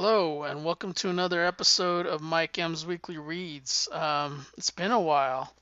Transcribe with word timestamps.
Hello, 0.00 0.44
and 0.44 0.64
welcome 0.64 0.92
to 0.92 1.10
another 1.10 1.44
episode 1.44 2.06
of 2.06 2.20
Mike 2.20 2.56
M's 2.56 2.86
Weekly 2.86 3.18
Reads. 3.18 3.88
Um, 3.90 4.46
it's 4.56 4.70
been 4.70 4.92
a 4.92 5.00
while, 5.00 5.52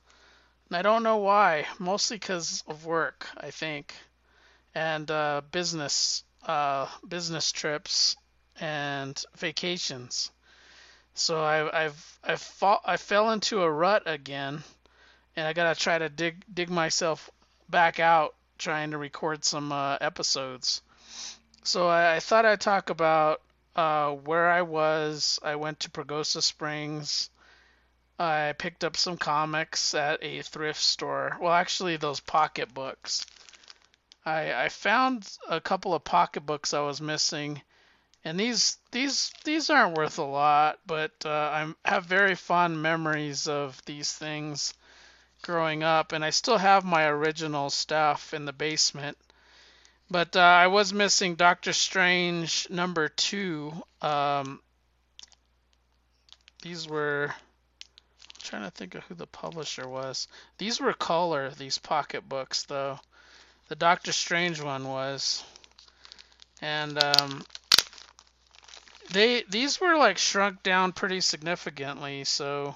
and 0.69 0.77
I 0.77 0.83
don't 0.83 1.01
know 1.01 1.17
why. 1.17 1.65
Mostly 1.79 2.17
because 2.17 2.63
of 2.67 2.85
work, 2.85 3.25
I 3.35 3.49
think, 3.49 3.95
and 4.75 5.09
uh, 5.09 5.41
business, 5.51 6.23
uh, 6.45 6.85
business 7.07 7.51
trips 7.51 8.15
and 8.59 9.19
vacations. 9.35 10.29
So 11.15 11.41
I, 11.41 11.85
I've 11.85 12.19
I've 12.23 12.39
fought, 12.41 12.83
I 12.85 12.97
fell 12.97 13.31
into 13.31 13.63
a 13.63 13.71
rut 13.71 14.03
again, 14.05 14.61
and 15.35 15.47
I 15.47 15.53
gotta 15.53 15.73
try 15.73 15.97
to 15.97 16.09
dig 16.09 16.45
dig 16.53 16.69
myself 16.69 17.31
back 17.69 17.99
out, 17.99 18.35
trying 18.59 18.91
to 18.91 18.99
record 18.99 19.43
some 19.43 19.71
uh, 19.71 19.97
episodes. 19.99 20.83
So 21.63 21.87
I, 21.87 22.17
I 22.17 22.19
thought 22.19 22.45
I'd 22.45 22.61
talk 22.61 22.91
about 22.91 23.41
uh, 23.77 24.11
where 24.11 24.49
I 24.49 24.63
was. 24.63 25.39
I 25.43 25.55
went 25.55 25.79
to 25.81 25.91
Pagosa 25.91 26.41
Springs. 26.41 27.29
I 28.19 28.55
picked 28.57 28.83
up 28.83 28.97
some 28.97 29.17
comics 29.17 29.93
at 29.93 30.23
a 30.23 30.41
thrift 30.41 30.81
store. 30.81 31.37
Well, 31.39 31.53
actually, 31.53 31.97
those 31.97 32.19
pocket 32.19 32.73
books. 32.73 33.25
I, 34.25 34.65
I 34.65 34.69
found 34.69 35.31
a 35.47 35.61
couple 35.61 35.93
of 35.93 36.03
pocket 36.03 36.41
books 36.41 36.73
I 36.73 36.81
was 36.81 36.99
missing, 36.99 37.61
and 38.25 38.39
these 38.39 38.77
these 38.91 39.31
these 39.45 39.69
aren't 39.69 39.95
worth 39.95 40.17
a 40.17 40.23
lot, 40.23 40.79
but 40.85 41.13
uh, 41.23 41.29
I 41.29 41.73
have 41.85 42.05
very 42.05 42.35
fond 42.35 42.81
memories 42.81 43.47
of 43.47 43.79
these 43.85 44.11
things 44.11 44.73
growing 45.43 45.83
up, 45.83 46.11
and 46.11 46.25
I 46.25 46.31
still 46.31 46.57
have 46.57 46.83
my 46.83 47.05
original 47.05 47.69
stuff 47.69 48.33
in 48.33 48.45
the 48.45 48.53
basement. 48.53 49.17
But 50.09 50.35
uh, 50.35 50.39
I 50.39 50.67
was 50.67 50.93
missing 50.93 51.35
Doctor 51.35 51.73
Strange 51.73 52.69
number 52.69 53.09
two. 53.09 53.73
Um, 54.01 54.61
these 56.61 56.87
were. 56.87 57.27
I'm 57.29 58.41
trying 58.41 58.63
to 58.63 58.71
think 58.71 58.95
of 58.95 59.03
who 59.03 59.15
the 59.15 59.27
publisher 59.27 59.87
was. 59.87 60.27
These 60.57 60.79
were 60.79 60.93
color, 60.93 61.51
these 61.51 61.77
pocket 61.77 62.27
books, 62.27 62.63
though. 62.63 62.99
The 63.67 63.75
Doctor 63.75 64.13
Strange 64.13 64.61
one 64.61 64.87
was. 64.87 65.43
And 66.61 67.03
um, 67.03 67.43
they 69.11 69.43
these 69.49 69.79
were 69.79 69.97
like 69.97 70.17
shrunk 70.17 70.63
down 70.63 70.93
pretty 70.93 71.21
significantly, 71.21 72.23
so 72.23 72.75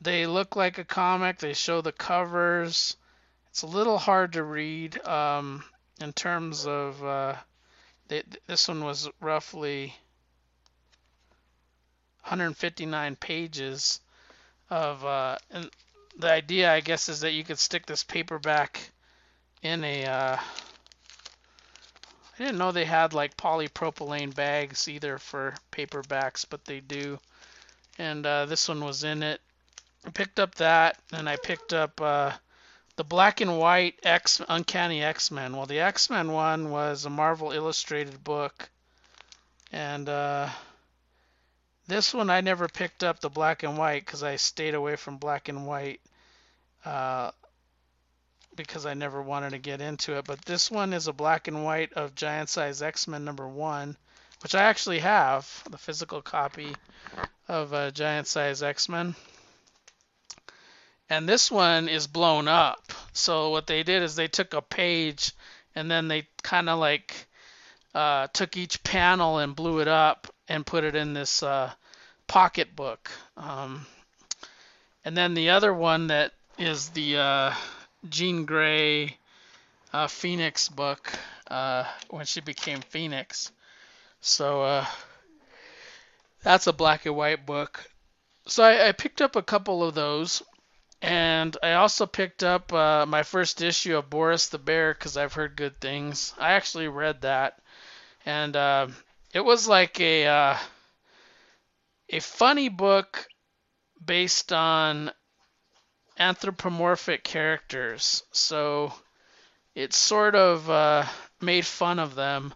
they 0.00 0.26
look 0.26 0.56
like 0.56 0.78
a 0.78 0.84
comic. 0.84 1.38
They 1.38 1.52
show 1.52 1.80
the 1.80 1.92
covers. 1.92 2.96
It's 3.56 3.62
a 3.62 3.68
little 3.68 3.96
hard 3.96 4.34
to 4.34 4.42
read 4.42 5.02
um, 5.06 5.64
in 5.98 6.12
terms 6.12 6.66
of. 6.66 7.02
Uh, 7.02 7.36
this 8.06 8.68
one 8.68 8.84
was 8.84 9.08
roughly 9.18 9.94
159 12.24 13.16
pages 13.16 14.00
of. 14.68 15.02
Uh, 15.02 15.38
and 15.50 15.70
the 16.18 16.30
idea, 16.30 16.70
I 16.70 16.80
guess, 16.80 17.08
is 17.08 17.20
that 17.20 17.32
you 17.32 17.44
could 17.44 17.58
stick 17.58 17.86
this 17.86 18.04
paperback 18.04 18.90
in 19.62 19.84
a. 19.84 20.04
Uh, 20.04 20.36
I 20.36 20.42
didn't 22.36 22.58
know 22.58 22.72
they 22.72 22.84
had 22.84 23.14
like 23.14 23.38
polypropylene 23.38 24.34
bags 24.34 24.86
either 24.86 25.16
for 25.16 25.54
paperbacks, 25.72 26.44
but 26.46 26.66
they 26.66 26.80
do. 26.80 27.18
And 27.96 28.26
uh, 28.26 28.44
this 28.44 28.68
one 28.68 28.84
was 28.84 29.02
in 29.02 29.22
it. 29.22 29.40
I 30.04 30.10
picked 30.10 30.40
up 30.40 30.56
that, 30.56 30.98
and 31.10 31.26
I 31.26 31.36
picked 31.36 31.72
up 31.72 31.98
uh, 32.02 32.32
the 32.96 33.04
black 33.04 33.40
and 33.42 33.58
white 33.58 33.94
X 34.02 34.40
Uncanny 34.48 35.02
X-Men. 35.02 35.56
Well, 35.56 35.66
the 35.66 35.80
X-Men 35.80 36.32
one 36.32 36.70
was 36.70 37.04
a 37.04 37.10
Marvel 37.10 37.52
Illustrated 37.52 38.24
book, 38.24 38.70
and 39.70 40.08
uh, 40.08 40.48
this 41.86 42.14
one 42.14 42.30
I 42.30 42.40
never 42.40 42.68
picked 42.68 43.04
up 43.04 43.20
the 43.20 43.28
black 43.28 43.62
and 43.62 43.76
white 43.76 44.04
because 44.04 44.22
I 44.22 44.36
stayed 44.36 44.74
away 44.74 44.96
from 44.96 45.18
black 45.18 45.48
and 45.48 45.66
white 45.66 46.00
uh, 46.84 47.30
because 48.56 48.86
I 48.86 48.94
never 48.94 49.20
wanted 49.20 49.50
to 49.50 49.58
get 49.58 49.82
into 49.82 50.16
it. 50.16 50.24
But 50.24 50.42
this 50.46 50.70
one 50.70 50.94
is 50.94 51.06
a 51.06 51.12
black 51.12 51.48
and 51.48 51.64
white 51.64 51.92
of 51.92 52.14
Giant 52.14 52.48
Size 52.48 52.80
X-Men 52.80 53.24
number 53.26 53.46
one, 53.46 53.94
which 54.42 54.54
I 54.54 54.62
actually 54.62 55.00
have 55.00 55.62
the 55.70 55.78
physical 55.78 56.22
copy 56.22 56.74
of 57.46 57.74
uh, 57.74 57.90
Giant 57.90 58.26
Size 58.26 58.62
X-Men 58.62 59.14
and 61.08 61.28
this 61.28 61.50
one 61.50 61.88
is 61.88 62.06
blown 62.06 62.48
up. 62.48 62.92
So 63.12 63.50
what 63.50 63.66
they 63.66 63.82
did 63.82 64.02
is 64.02 64.16
they 64.16 64.28
took 64.28 64.54
a 64.54 64.62
page 64.62 65.32
and 65.74 65.90
then 65.90 66.08
they 66.08 66.26
kind 66.42 66.68
of 66.68 66.78
like 66.78 67.26
uh, 67.94 68.26
took 68.32 68.56
each 68.56 68.82
panel 68.82 69.38
and 69.38 69.54
blew 69.54 69.80
it 69.80 69.88
up 69.88 70.26
and 70.48 70.66
put 70.66 70.84
it 70.84 70.94
in 70.94 71.14
this 71.14 71.42
uh, 71.42 71.72
pocket 72.26 72.74
book. 72.74 73.10
Um, 73.36 73.86
and 75.04 75.16
then 75.16 75.34
the 75.34 75.50
other 75.50 75.72
one 75.72 76.08
that 76.08 76.32
is 76.58 76.88
the 76.90 77.18
uh, 77.18 77.54
Jean 78.08 78.44
Grey 78.44 79.16
uh, 79.92 80.08
Phoenix 80.08 80.68
book 80.68 81.12
uh, 81.48 81.84
when 82.10 82.26
she 82.26 82.40
became 82.40 82.80
Phoenix. 82.80 83.52
So 84.20 84.62
uh, 84.62 84.86
that's 86.42 86.66
a 86.66 86.72
black 86.72 87.06
and 87.06 87.16
white 87.16 87.46
book. 87.46 87.88
So 88.46 88.64
I, 88.64 88.88
I 88.88 88.92
picked 88.92 89.22
up 89.22 89.36
a 89.36 89.42
couple 89.42 89.84
of 89.84 89.94
those 89.94 90.42
and 91.02 91.56
I 91.62 91.72
also 91.74 92.06
picked 92.06 92.42
up 92.42 92.72
uh, 92.72 93.06
my 93.06 93.22
first 93.22 93.62
issue 93.62 93.96
of 93.96 94.10
Boris 94.10 94.48
the 94.48 94.58
Bear 94.58 94.94
because 94.94 95.16
I've 95.16 95.34
heard 95.34 95.56
good 95.56 95.80
things. 95.80 96.34
I 96.38 96.52
actually 96.52 96.88
read 96.88 97.22
that, 97.22 97.60
and 98.24 98.56
uh, 98.56 98.88
it 99.34 99.44
was 99.44 99.68
like 99.68 100.00
a 100.00 100.26
uh, 100.26 100.56
a 102.08 102.20
funny 102.20 102.68
book 102.68 103.26
based 104.04 104.52
on 104.52 105.10
anthropomorphic 106.18 107.24
characters. 107.24 108.22
So 108.32 108.92
it 109.74 109.92
sort 109.92 110.34
of 110.34 110.68
uh, 110.70 111.04
made 111.40 111.66
fun 111.66 111.98
of 111.98 112.14
them, 112.14 112.54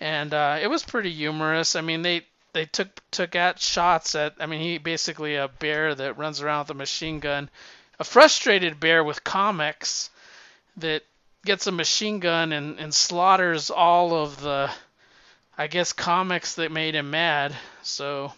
and 0.00 0.32
uh, 0.34 0.58
it 0.60 0.68
was 0.68 0.84
pretty 0.84 1.10
humorous. 1.12 1.74
I 1.76 1.80
mean, 1.80 2.02
they 2.02 2.26
they 2.52 2.66
took 2.66 2.88
took 3.10 3.34
at 3.34 3.60
shots 3.60 4.14
at. 4.14 4.34
I 4.38 4.46
mean, 4.46 4.60
he 4.60 4.78
basically 4.78 5.36
a 5.36 5.48
bear 5.48 5.94
that 5.94 6.18
runs 6.18 6.40
around 6.40 6.60
with 6.60 6.70
a 6.70 6.74
machine 6.74 7.20
gun, 7.20 7.50
a 7.98 8.04
frustrated 8.04 8.80
bear 8.80 9.02
with 9.02 9.24
comics 9.24 10.10
that 10.76 11.02
gets 11.44 11.66
a 11.66 11.72
machine 11.72 12.20
gun 12.20 12.52
and, 12.52 12.78
and 12.78 12.94
slaughters 12.94 13.70
all 13.70 14.14
of 14.14 14.40
the, 14.40 14.70
I 15.56 15.66
guess, 15.66 15.92
comics 15.92 16.54
that 16.56 16.70
made 16.70 16.94
him 16.94 17.10
mad. 17.10 17.54
So 17.82 18.32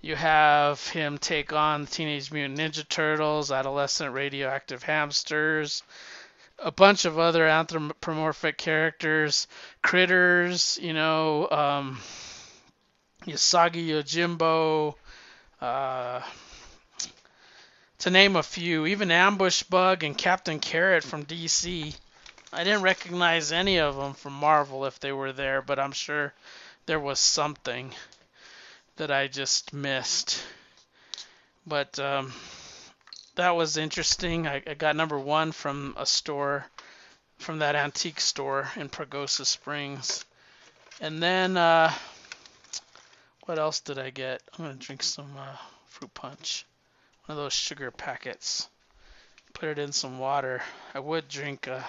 you 0.00 0.16
have 0.16 0.86
him 0.88 1.18
take 1.18 1.52
on 1.52 1.86
Teenage 1.86 2.32
Mutant 2.32 2.58
Ninja 2.58 2.88
Turtles, 2.88 3.52
Adolescent 3.52 4.12
Radioactive 4.14 4.82
Hamsters, 4.82 5.82
a 6.58 6.72
bunch 6.72 7.04
of 7.04 7.18
other 7.18 7.46
anthropomorphic 7.46 8.58
characters, 8.58 9.46
critters, 9.82 10.78
you 10.82 10.92
know. 10.92 11.48
Um, 11.50 12.00
Usagi 13.28 13.88
Yojimbo, 13.88 14.94
uh, 15.60 16.22
to 17.98 18.10
name 18.10 18.36
a 18.36 18.42
few, 18.42 18.86
even 18.86 19.10
Ambush 19.10 19.64
Bug 19.64 20.04
and 20.04 20.16
Captain 20.16 20.60
Carrot 20.60 21.04
from 21.04 21.26
DC. 21.26 21.94
I 22.52 22.64
didn't 22.64 22.82
recognize 22.82 23.52
any 23.52 23.78
of 23.78 23.96
them 23.96 24.14
from 24.14 24.32
Marvel 24.32 24.86
if 24.86 24.98
they 25.00 25.12
were 25.12 25.32
there, 25.32 25.60
but 25.60 25.78
I'm 25.78 25.92
sure 25.92 26.32
there 26.86 27.00
was 27.00 27.18
something 27.20 27.92
that 28.96 29.10
I 29.10 29.26
just 29.28 29.72
missed. 29.74 30.42
But 31.66 31.98
um, 31.98 32.32
that 33.34 33.50
was 33.50 33.76
interesting. 33.76 34.46
I, 34.46 34.62
I, 34.66 34.74
got 34.74 34.96
number 34.96 35.18
one 35.18 35.52
from 35.52 35.94
a 35.98 36.06
store, 36.06 36.64
from 37.38 37.58
that 37.58 37.76
antique 37.76 38.20
store 38.20 38.70
in 38.76 38.88
Pagosa 38.88 39.44
Springs. 39.44 40.24
And 41.00 41.22
then 41.22 41.56
uh, 41.56 41.92
what 43.48 43.58
else 43.58 43.80
did 43.80 43.98
I 43.98 44.10
get? 44.10 44.42
I'm 44.52 44.66
gonna 44.66 44.76
drink 44.76 45.02
some 45.02 45.34
uh, 45.34 45.56
fruit 45.86 46.12
punch. 46.12 46.66
One 47.24 47.38
of 47.38 47.42
those 47.42 47.54
sugar 47.54 47.90
packets. 47.90 48.68
Put 49.54 49.70
it 49.70 49.78
in 49.78 49.90
some 49.90 50.18
water. 50.18 50.60
I 50.94 50.98
would 50.98 51.28
drink 51.28 51.66
a, 51.66 51.82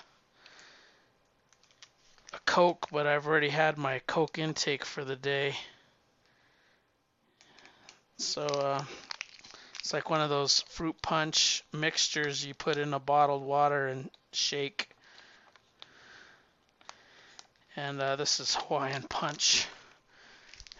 a 2.31 2.39
Coke, 2.45 2.87
but 2.93 3.05
I've 3.05 3.27
already 3.27 3.49
had 3.49 3.77
my 3.77 3.99
Coke 4.07 4.39
intake 4.39 4.85
for 4.85 5.03
the 5.03 5.17
day. 5.17 5.53
So 8.15 8.45
uh, 8.45 8.81
it's 9.81 9.91
like 9.91 10.09
one 10.09 10.21
of 10.21 10.29
those 10.29 10.61
fruit 10.69 10.95
punch 11.01 11.65
mixtures 11.73 12.45
you 12.45 12.53
put 12.53 12.77
in 12.77 12.93
a 12.93 12.99
bottled 12.99 13.43
water 13.43 13.89
and 13.89 14.09
shake. 14.31 14.91
And 17.75 17.99
uh, 18.01 18.15
this 18.15 18.39
is 18.39 18.55
Hawaiian 18.55 19.03
Punch. 19.03 19.67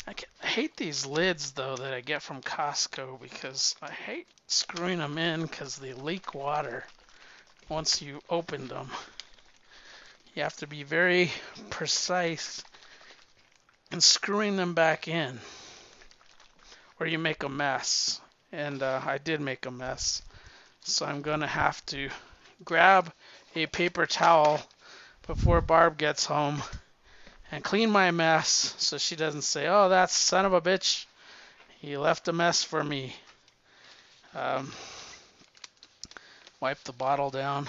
I, 0.10 0.16
hate 0.48 0.76
these 0.76 1.06
lids 1.06 1.52
though 1.52 1.76
that 1.76 1.94
I 1.94 2.02
get 2.02 2.24
from 2.24 2.42
Costco 2.42 3.22
because 3.22 3.76
I 3.80 3.92
hate 3.92 4.26
screwing 4.48 4.98
them 4.98 5.20
in 5.20 5.44
because 5.44 5.76
they 5.76 5.94
leak 5.94 6.34
water 6.34 6.84
once 7.68 8.02
you 8.02 8.20
open 8.28 8.68
them. 8.68 8.90
You 10.34 10.42
have 10.42 10.56
to 10.58 10.68
be 10.68 10.82
very 10.82 11.32
precise 11.70 12.64
and 13.92 14.04
screwing 14.04 14.56
them 14.56 14.74
back 14.74 15.08
in, 15.08 15.40
or 17.00 17.06
you 17.06 17.20
make 17.20 17.44
a 17.44 17.50
mess. 17.50 18.20
And 18.52 18.82
uh, 18.82 19.02
I 19.06 19.20
did 19.20 19.42
make 19.42 19.68
a 19.68 19.72
mess. 19.72 20.24
So 20.82 21.06
I'm 21.06 21.22
going 21.22 21.42
to 21.42 21.48
have 21.48 21.86
to 21.88 22.10
grab 22.66 23.14
a 23.56 23.68
paper 23.68 24.08
towel 24.08 24.60
before 25.28 25.62
Barb 25.62 26.00
gets 26.00 26.26
home 26.26 26.64
and 27.52 27.64
clean 27.64 27.90
my 27.90 28.12
mess 28.12 28.76
so 28.78 28.98
she 28.98 29.16
doesn't 29.16 29.42
say, 29.42 29.68
oh, 29.68 29.90
that 29.90 30.12
son 30.12 30.46
of 30.46 30.54
a 30.54 30.62
bitch, 30.62 31.06
he 31.80 31.98
left 31.98 32.28
a 32.28 32.34
mess 32.34 32.64
for 32.64 32.84
me. 32.84 33.16
Um, 34.36 34.72
wipe 36.60 36.84
the 36.84 36.94
bottle 36.94 37.30
down. 37.30 37.68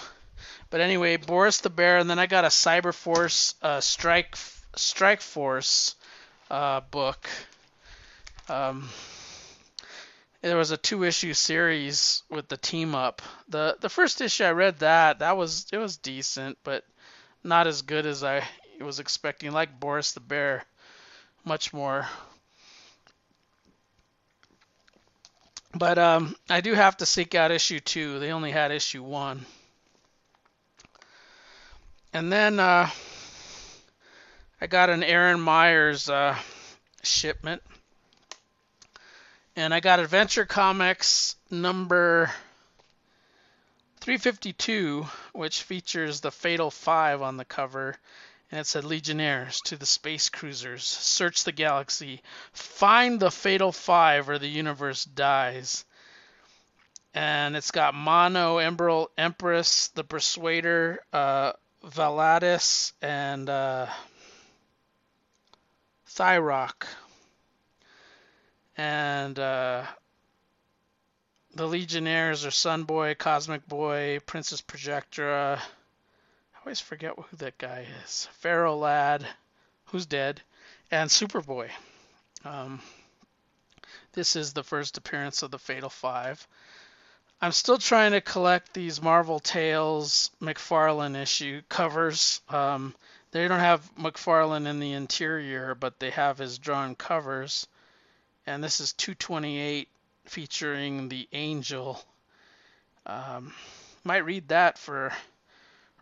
But 0.71 0.81
anyway, 0.81 1.17
Boris 1.17 1.61
the 1.61 1.71
Bear, 1.71 1.99
and 1.99 2.09
then 2.09 2.19
I 2.19 2.27
got 2.27 2.44
a 2.44 2.49
Cyber 2.49 2.94
Force 2.94 3.55
uh, 3.62 3.81
Strike 3.81 4.37
Strike 4.77 5.21
Force 5.21 5.97
uh, 6.50 6.81
book. 6.91 7.29
Um, 8.49 8.88
there 10.43 10.56
was 10.56 10.71
a 10.71 10.76
two 10.76 11.05
issue 11.05 11.35
series 11.35 12.23
with 12.31 12.49
the 12.49 12.56
team 12.56 12.94
up. 12.94 13.23
The 13.49 13.76
the 13.81 13.88
first 13.88 14.21
issue 14.21 14.44
I 14.44 14.53
read 14.53 14.79
that 14.79 15.19
that 15.19 15.37
was 15.37 15.67
it 15.73 15.79
was 15.79 15.97
decent, 15.97 16.59
but 16.65 16.85
not 17.44 17.67
as 17.67 17.83
good 17.83 18.06
as 18.06 18.23
I 18.25 18.44
was 18.82 18.99
expecting. 18.99 19.53
Like 19.53 19.79
Boris 19.79 20.12
the 20.12 20.21
Bear, 20.21 20.65
much 21.44 21.73
more. 21.73 22.06
But 25.75 25.99
um, 25.99 26.35
I 26.49 26.61
do 26.61 26.75
have 26.75 26.97
to 26.97 27.06
seek 27.06 27.35
out 27.35 27.50
issue 27.50 27.81
two. 27.81 28.19
They 28.19 28.32
only 28.32 28.50
had 28.50 28.73
issue 28.73 29.03
one. 29.03 29.47
And 32.12 32.32
then 32.32 32.59
uh, 32.59 32.91
I 34.61 34.67
got 34.67 34.91
an 34.91 35.05
Aaron 35.05 35.41
Myers 35.41 36.09
uh, 36.09 36.37
shipment. 37.03 37.62
And 39.55 39.73
I 39.73 39.81
got 39.81 40.00
Adventure 40.00 40.44
Comics 40.44 41.37
number 41.50 42.33
352, 44.00 45.06
which 45.33 45.62
features 45.62 46.21
the 46.21 46.31
Fatal 46.31 46.71
Five 46.71 47.23
on 47.23 47.37
the 47.37 47.44
cover. 47.44 47.97
And 48.50 48.61
it 48.61 48.67
said 48.67 48.85
Legionnaires 48.85 49.61
to 49.67 49.76
the 49.76 49.87
space 49.87 50.29
cruisers, 50.29 50.82
search 50.82 51.44
the 51.44 51.52
galaxy, 51.52 52.20
find 52.52 53.20
the 53.20 53.31
Fatal 53.31 53.70
Five 53.70 54.29
or 54.29 54.38
the 54.38 54.49
universe 54.49 55.05
dies. 55.05 55.85
And 57.14 57.56
it's 57.56 57.70
got 57.70 57.94
Mano, 57.94 58.58
Emerald, 58.58 59.08
Empress, 59.17 59.88
the 59.88 60.05
Persuader, 60.05 61.00
uh, 61.12 61.52
Validus, 61.85 62.93
and 63.00 63.49
uh, 63.49 63.87
Tharok. 66.08 66.87
And 68.76 69.38
uh, 69.38 69.85
the 71.55 71.67
Legionnaires 71.67 72.44
are 72.44 72.50
Sunboy, 72.50 73.17
Cosmic 73.19 73.67
Boy, 73.69 74.20
Princess 74.26 74.61
Projectra. 74.61 75.61
I 76.61 76.62
always 76.67 76.81
forget 76.81 77.15
who 77.17 77.37
that 77.39 77.57
guy 77.57 77.87
is. 78.05 78.29
Ferro 78.33 78.77
Lad, 78.77 79.27
who's 79.87 80.05
dead, 80.05 80.43
and 80.91 81.09
Superboy. 81.09 81.71
Um, 82.45 82.83
this 84.12 84.37
is 84.37 84.53
the 84.53 84.62
first 84.62 84.99
appearance 84.99 85.43
of 85.43 85.51
the 85.51 85.59
Fatal 85.59 85.89
Five. 85.89 86.47
I'm 87.41 87.53
still 87.53 87.79
trying 87.79 88.12
to 88.12 88.21
collect 88.21 88.75
these 88.75 89.01
Marvel 89.01 89.41
Tales 89.41 90.31
McFarlane 90.39 91.17
issue 91.17 91.62
covers. 91.71 92.43
Um, 92.51 92.95
they 93.31 93.49
don't 93.49 93.59
have 93.59 93.91
McFarlane 93.97 94.67
in 94.67 94.81
the 94.81 94.93
interior, 94.93 95.75
but 95.75 95.99
they 95.99 96.11
have 96.11 96.37
his 96.37 96.59
drawn 96.59 96.95
covers. 96.95 97.67
And 98.47 98.62
this 98.62 98.81
is 98.81 98.93
228 98.93 99.89
featuring 100.27 101.09
the 101.09 101.27
Angel. 101.33 102.05
Um, 103.07 103.55
might 104.05 104.27
read 104.27 104.49
that 104.49 104.77
for 104.77 105.11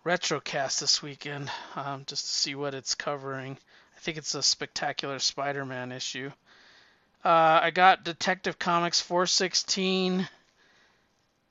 Retrocast 0.08 0.80
this 0.80 1.02
weekend, 1.02 1.50
um, 1.76 2.04
just 2.06 2.24
to 2.24 2.32
see 2.32 2.54
what 2.54 2.72
it's 2.72 2.94
covering. 2.94 3.58
I 3.94 4.00
think 4.00 4.16
it's 4.16 4.34
a 4.34 4.42
spectacular 4.42 5.18
Spider-Man 5.18 5.92
issue. 5.92 6.30
Uh, 7.22 7.60
I 7.64 7.70
got 7.72 8.04
Detective 8.04 8.58
Comics 8.58 9.02
416 9.02 10.26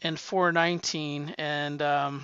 and 0.01 0.19
419, 0.19 1.35
and 1.37 1.81
um, 1.83 2.23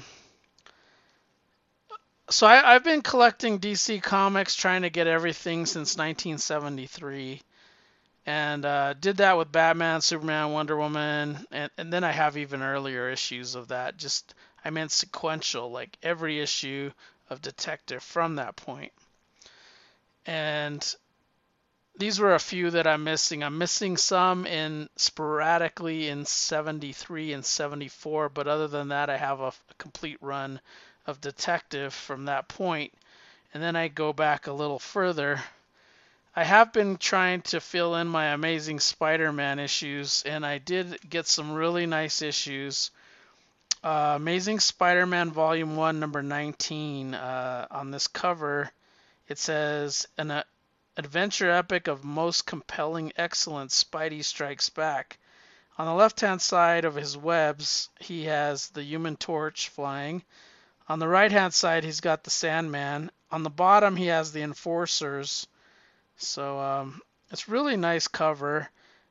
so 2.31 2.47
I, 2.47 2.73
have 2.73 2.83
been 2.83 3.03
collecting 3.03 3.59
DC 3.59 4.01
comics, 4.01 4.55
trying 4.55 4.81
to 4.81 4.89
get 4.89 5.05
everything 5.05 5.67
since 5.67 5.95
1973, 5.95 7.43
and 8.25 8.65
uh, 8.65 8.93
did 8.93 9.17
that 9.17 9.37
with 9.37 9.51
Batman, 9.51 10.01
Superman, 10.01 10.51
Wonder 10.51 10.77
Woman, 10.77 11.45
and, 11.51 11.69
and 11.77 11.93
then 11.93 12.03
I 12.03 12.11
have 12.11 12.37
even 12.37 12.63
earlier 12.63 13.07
issues 13.11 13.53
of 13.53 13.67
that. 13.67 13.97
Just 13.97 14.33
I 14.63 14.69
meant 14.69 14.91
sequential, 14.91 15.71
like 15.71 15.97
every 16.01 16.39
issue 16.39 16.91
of 17.29 17.41
Detective 17.41 18.03
from 18.03 18.35
that 18.35 18.55
point. 18.55 18.91
And 20.25 20.95
these 21.95 22.19
were 22.19 22.33
a 22.33 22.39
few 22.39 22.71
that 22.71 22.87
I'm 22.87 23.03
missing. 23.03 23.43
I'm 23.43 23.57
missing 23.57 23.97
some 23.97 24.47
in 24.47 24.89
sporadically 24.95 26.07
in 26.07 26.25
73 26.25 27.33
and 27.33 27.45
74, 27.45 28.29
but 28.29 28.47
other 28.47 28.67
than 28.67 28.87
that, 28.89 29.09
I 29.09 29.17
have 29.17 29.39
a, 29.41 29.47
a 29.47 29.73
complete 29.77 30.17
run 30.21 30.59
of 31.05 31.21
Detective 31.21 31.93
from 31.93 32.25
that 32.25 32.47
point. 32.47 32.93
And 33.53 33.61
then 33.61 33.75
I 33.75 33.89
go 33.89 34.13
back 34.13 34.47
a 34.47 34.53
little 34.53 34.79
further. 34.79 35.43
I 36.35 36.43
have 36.43 36.73
been 36.73 36.97
trying 36.97 37.43
to 37.43 37.59
fill 37.59 37.95
in 37.95 38.07
my 38.07 38.27
Amazing 38.27 38.79
Spider-Man 38.79 39.59
issues, 39.59 40.23
and 40.25 40.43
I 40.43 40.57
did 40.57 40.97
get 41.07 41.27
some 41.27 41.51
really 41.51 41.85
nice 41.85 42.23
issues. 42.23 42.89
Uh, 43.83 44.13
Amazing 44.15 44.61
Spider-Man 44.61 45.31
Volume 45.31 45.75
1, 45.75 45.99
number 45.99 46.23
19. 46.23 47.13
Uh, 47.15 47.67
on 47.69 47.91
this 47.91 48.07
cover, 48.07 48.71
it 49.27 49.37
says, 49.37 50.07
an, 50.17 50.31
uh, 50.31 50.43
adventure 50.95 51.51
epic 51.51 51.89
of 51.89 52.05
most 52.05 52.45
compelling 52.45 53.11
excellence, 53.17 53.83
Spidey 53.83 54.23
Strikes 54.23 54.69
Back. 54.69 55.17
On 55.77 55.85
the 55.85 55.93
left 55.93 56.21
hand 56.21 56.41
side 56.41 56.85
of 56.85 56.95
his 56.95 57.17
webs, 57.17 57.89
he 57.99 58.23
has 58.23 58.69
the 58.69 58.83
human 58.83 59.17
torch 59.17 59.67
flying. 59.67 60.23
On 60.87 60.99
the 60.99 61.07
right 61.07 61.31
hand 61.31 61.53
side, 61.53 61.83
he's 61.83 61.99
got 61.99 62.23
the 62.23 62.29
Sandman. 62.29 63.11
On 63.31 63.43
the 63.43 63.49
bottom, 63.49 63.97
he 63.97 64.05
has 64.05 64.31
the 64.31 64.43
Enforcers. 64.43 65.45
So 66.15 66.57
um, 66.57 67.01
it's 67.31 67.49
really 67.49 67.75
nice 67.75 68.07
cover. 68.07 68.69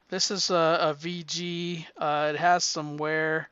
This 0.09 0.31
is 0.31 0.49
a, 0.49 0.79
a 0.81 0.95
VG. 0.95 1.85
Uh, 1.95 2.33
it 2.33 2.39
has 2.39 2.65
some 2.65 2.97
wear 2.97 3.51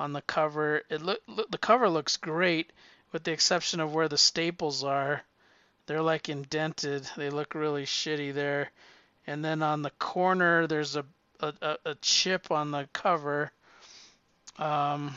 on 0.00 0.12
the 0.14 0.22
cover. 0.22 0.82
It 0.88 1.02
look, 1.02 1.20
look 1.28 1.50
the 1.50 1.58
cover 1.58 1.88
looks 1.88 2.16
great, 2.16 2.72
with 3.12 3.22
the 3.22 3.32
exception 3.32 3.80
of 3.80 3.94
where 3.94 4.08
the 4.08 4.18
staples 4.18 4.82
are. 4.82 5.22
They're 5.86 6.02
like 6.02 6.28
indented. 6.28 7.06
They 7.16 7.30
look 7.30 7.54
really 7.54 7.84
shitty 7.84 8.32
there. 8.32 8.70
And 9.26 9.44
then 9.44 9.62
on 9.62 9.82
the 9.82 9.90
corner, 9.90 10.66
there's 10.66 10.96
a 10.96 11.04
a, 11.40 11.76
a 11.84 11.94
chip 11.96 12.50
on 12.50 12.70
the 12.70 12.88
cover. 12.92 13.50
Um, 14.58 15.14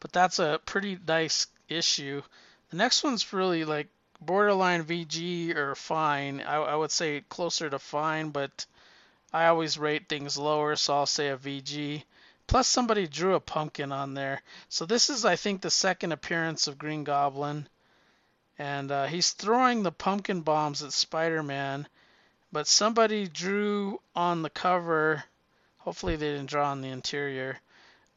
but 0.00 0.12
that's 0.12 0.38
a 0.38 0.60
pretty 0.64 0.98
nice 1.06 1.46
issue. 1.68 2.22
The 2.70 2.76
next 2.76 3.04
one's 3.04 3.32
really 3.32 3.64
like 3.64 3.88
borderline 4.20 4.84
VG 4.84 5.54
or 5.56 5.74
fine. 5.74 6.40
I, 6.40 6.56
I 6.56 6.74
would 6.74 6.90
say 6.90 7.22
closer 7.28 7.70
to 7.70 7.78
fine, 7.78 8.30
but 8.30 8.66
I 9.32 9.46
always 9.46 9.78
rate 9.78 10.08
things 10.08 10.38
lower, 10.38 10.76
so 10.76 10.94
I'll 10.94 11.06
say 11.06 11.28
a 11.28 11.36
VG. 11.36 12.04
Plus, 12.46 12.66
somebody 12.66 13.06
drew 13.06 13.34
a 13.34 13.40
pumpkin 13.40 13.92
on 13.92 14.14
there. 14.14 14.42
So 14.68 14.86
this 14.86 15.10
is, 15.10 15.24
I 15.24 15.36
think, 15.36 15.60
the 15.60 15.70
second 15.70 16.12
appearance 16.12 16.66
of 16.66 16.78
Green 16.78 17.04
Goblin 17.04 17.68
and 18.58 18.90
uh, 18.90 19.06
he's 19.06 19.30
throwing 19.30 19.82
the 19.82 19.92
pumpkin 19.92 20.42
bombs 20.42 20.82
at 20.82 20.92
Spider-Man, 20.92 21.88
but 22.52 22.66
somebody 22.66 23.26
drew 23.26 24.00
on 24.14 24.42
the 24.42 24.50
cover. 24.50 25.24
Hopefully, 25.78 26.16
they 26.16 26.30
didn't 26.30 26.50
draw 26.50 26.70
on 26.70 26.80
the 26.80 26.88
interior, 26.88 27.58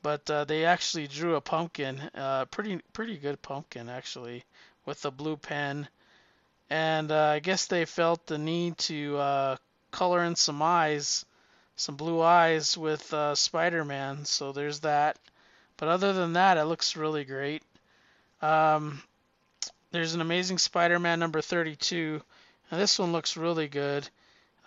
but 0.04 0.30
uh, 0.30 0.46
they 0.46 0.66
actually 0.66 1.08
drew 1.08 1.36
a 1.36 1.42
pumpkin, 1.42 2.00
uh, 2.14 2.46
pretty 2.46 2.80
pretty 2.94 3.18
good 3.18 3.42
pumpkin 3.42 3.90
actually, 3.90 4.44
with 4.86 5.04
a 5.06 5.12
blue 5.12 5.38
pen. 5.38 5.88
And 6.70 7.12
uh, 7.12 7.26
I 7.26 7.40
guess 7.40 7.66
they 7.66 7.86
felt 7.86 8.28
the 8.28 8.38
need 8.38 8.78
to 8.80 9.18
uh, 9.18 9.58
color 9.90 10.24
in 10.24 10.36
some 10.36 10.62
eyes, 10.62 11.26
some 11.78 11.96
blue 11.96 12.22
eyes 12.22 12.78
with 12.78 13.14
uh, 13.14 13.36
Spider-Man. 13.36 14.26
So 14.26 14.52
there's 14.52 14.82
that. 14.82 15.18
But 15.78 15.90
other 15.90 16.12
than 16.12 16.34
that, 16.34 16.58
it 16.58 16.66
looks 16.66 16.96
really 16.96 17.24
great. 17.24 17.62
Um, 18.42 19.02
there's 19.92 20.16
an 20.16 20.22
Amazing 20.22 20.58
Spider-Man 20.58 21.20
number 21.20 21.40
32. 21.40 22.22
and 22.72 22.82
this 22.82 22.98
one 22.98 23.12
looks 23.12 23.38
really 23.38 23.68
good. 23.68 24.10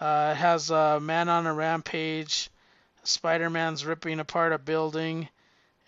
Uh, 0.01 0.31
it 0.35 0.39
has 0.39 0.71
a 0.71 1.01
man 1.01 1.29
on 1.29 1.47
a 1.47 1.53
rampage. 1.53 2.49
Spider-Man's 3.03 3.85
ripping 3.85 4.21
apart 4.21 4.53
a 4.53 4.59
building, 4.59 5.29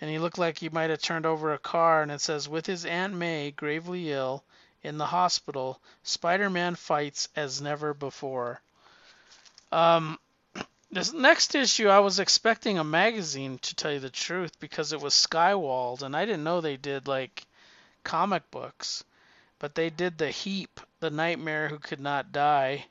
and 0.01 0.11
he 0.11 0.19
looked 0.19 0.39
like 0.39 0.59
he 0.59 0.69
might 0.69 0.91
have 0.91 1.01
turned 1.01 1.25
over 1.25 1.53
a 1.53 1.59
car. 1.59 2.03
And 2.03 2.11
it 2.11 2.21
says, 2.21 2.49
"With 2.49 2.67
his 2.67 2.85
Aunt 2.85 3.15
May 3.15 3.53
gravely 3.53 4.13
ill 4.13 4.45
in 4.83 4.99
the 4.99 5.07
hospital, 5.07 5.81
Spider-Man 6.03 6.75
fights 6.75 7.29
as 7.37 7.63
never 7.63 7.95
before. 7.95 8.61
Um, 9.71 10.19
this 10.93 11.15
next 11.15 11.55
issue, 11.55 11.89
I 11.89 12.01
was 12.01 12.19
expecting 12.19 12.79
a 12.79 12.85
magazine 12.85 13.59
to 13.63 13.75
tell 13.75 13.93
you 13.93 13.99
the 13.99 14.11
truth 14.11 14.61
because 14.61 14.93
it 14.93 15.01
was 15.01 15.15
Skywald, 15.15 16.03
and 16.03 16.15
I 16.15 16.27
didn't 16.27 16.45
know 16.45 16.61
they 16.61 16.77
did 16.77 17.09
like 17.09 17.47
comic 18.05 18.51
books, 18.51 19.03
but 19.59 19.75
they 19.75 19.89
did 19.89 20.19
the 20.19 20.29
Heap, 20.29 20.81
the 21.01 21.11
Nightmare 21.11 21.69
Who 21.69 21.79
Could 21.79 22.01
Not 22.01 22.31
Die, 22.31 22.85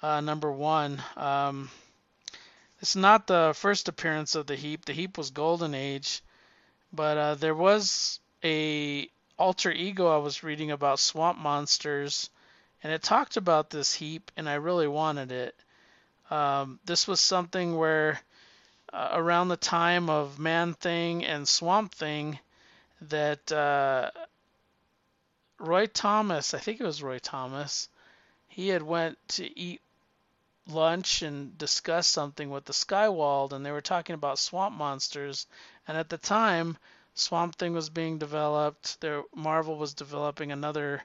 uh, 0.00 0.20
number 0.20 0.52
one. 0.52 1.02
Um, 1.16 1.70
it's 2.80 2.94
not 2.94 3.26
the 3.26 3.52
first 3.56 3.88
appearance 3.88 4.36
of 4.36 4.46
the 4.46 4.56
Heap. 4.56 4.84
The 4.84 4.92
Heap 4.92 5.18
was 5.18 5.30
Golden 5.30 5.74
Age, 5.74 6.22
but 6.92 7.18
uh, 7.18 7.34
there 7.34 7.54
was 7.54 8.20
a 8.44 9.08
alter 9.36 9.72
ego 9.72 10.06
I 10.06 10.18
was 10.18 10.44
reading 10.44 10.70
about 10.70 11.00
swamp 11.00 11.38
monsters, 11.38 12.30
and 12.84 12.92
it 12.92 13.02
talked 13.02 13.36
about 13.36 13.70
this 13.70 13.92
Heap, 13.92 14.30
and 14.36 14.48
I 14.48 14.54
really 14.54 14.86
wanted 14.86 15.32
it. 15.32 15.56
Um, 16.34 16.80
this 16.84 17.06
was 17.06 17.20
something 17.20 17.76
where 17.76 18.20
uh, 18.92 19.10
around 19.12 19.48
the 19.48 19.56
time 19.56 20.10
of 20.10 20.40
Man 20.40 20.74
Thing 20.74 21.24
and 21.24 21.46
Swamp 21.46 21.94
Thing 21.94 22.40
that 23.02 23.52
uh, 23.52 24.10
Roy 25.60 25.86
Thomas, 25.86 26.52
I 26.52 26.58
think 26.58 26.80
it 26.80 26.84
was 26.84 27.04
Roy 27.04 27.20
Thomas, 27.20 27.88
he 28.48 28.66
had 28.66 28.82
went 28.82 29.16
to 29.28 29.58
eat 29.58 29.80
lunch 30.66 31.22
and 31.22 31.56
discuss 31.56 32.08
something 32.08 32.50
with 32.50 32.64
the 32.64 32.72
Skywald, 32.72 33.52
and 33.52 33.64
they 33.64 33.70
were 33.70 33.80
talking 33.80 34.14
about 34.14 34.40
swamp 34.40 34.76
monsters. 34.76 35.46
And 35.86 35.96
at 35.96 36.08
the 36.08 36.18
time, 36.18 36.78
Swamp 37.14 37.54
Thing 37.54 37.74
was 37.74 37.90
being 37.90 38.18
developed. 38.18 39.00
There, 39.00 39.22
Marvel 39.36 39.76
was 39.78 39.94
developing 39.94 40.50
another 40.50 41.04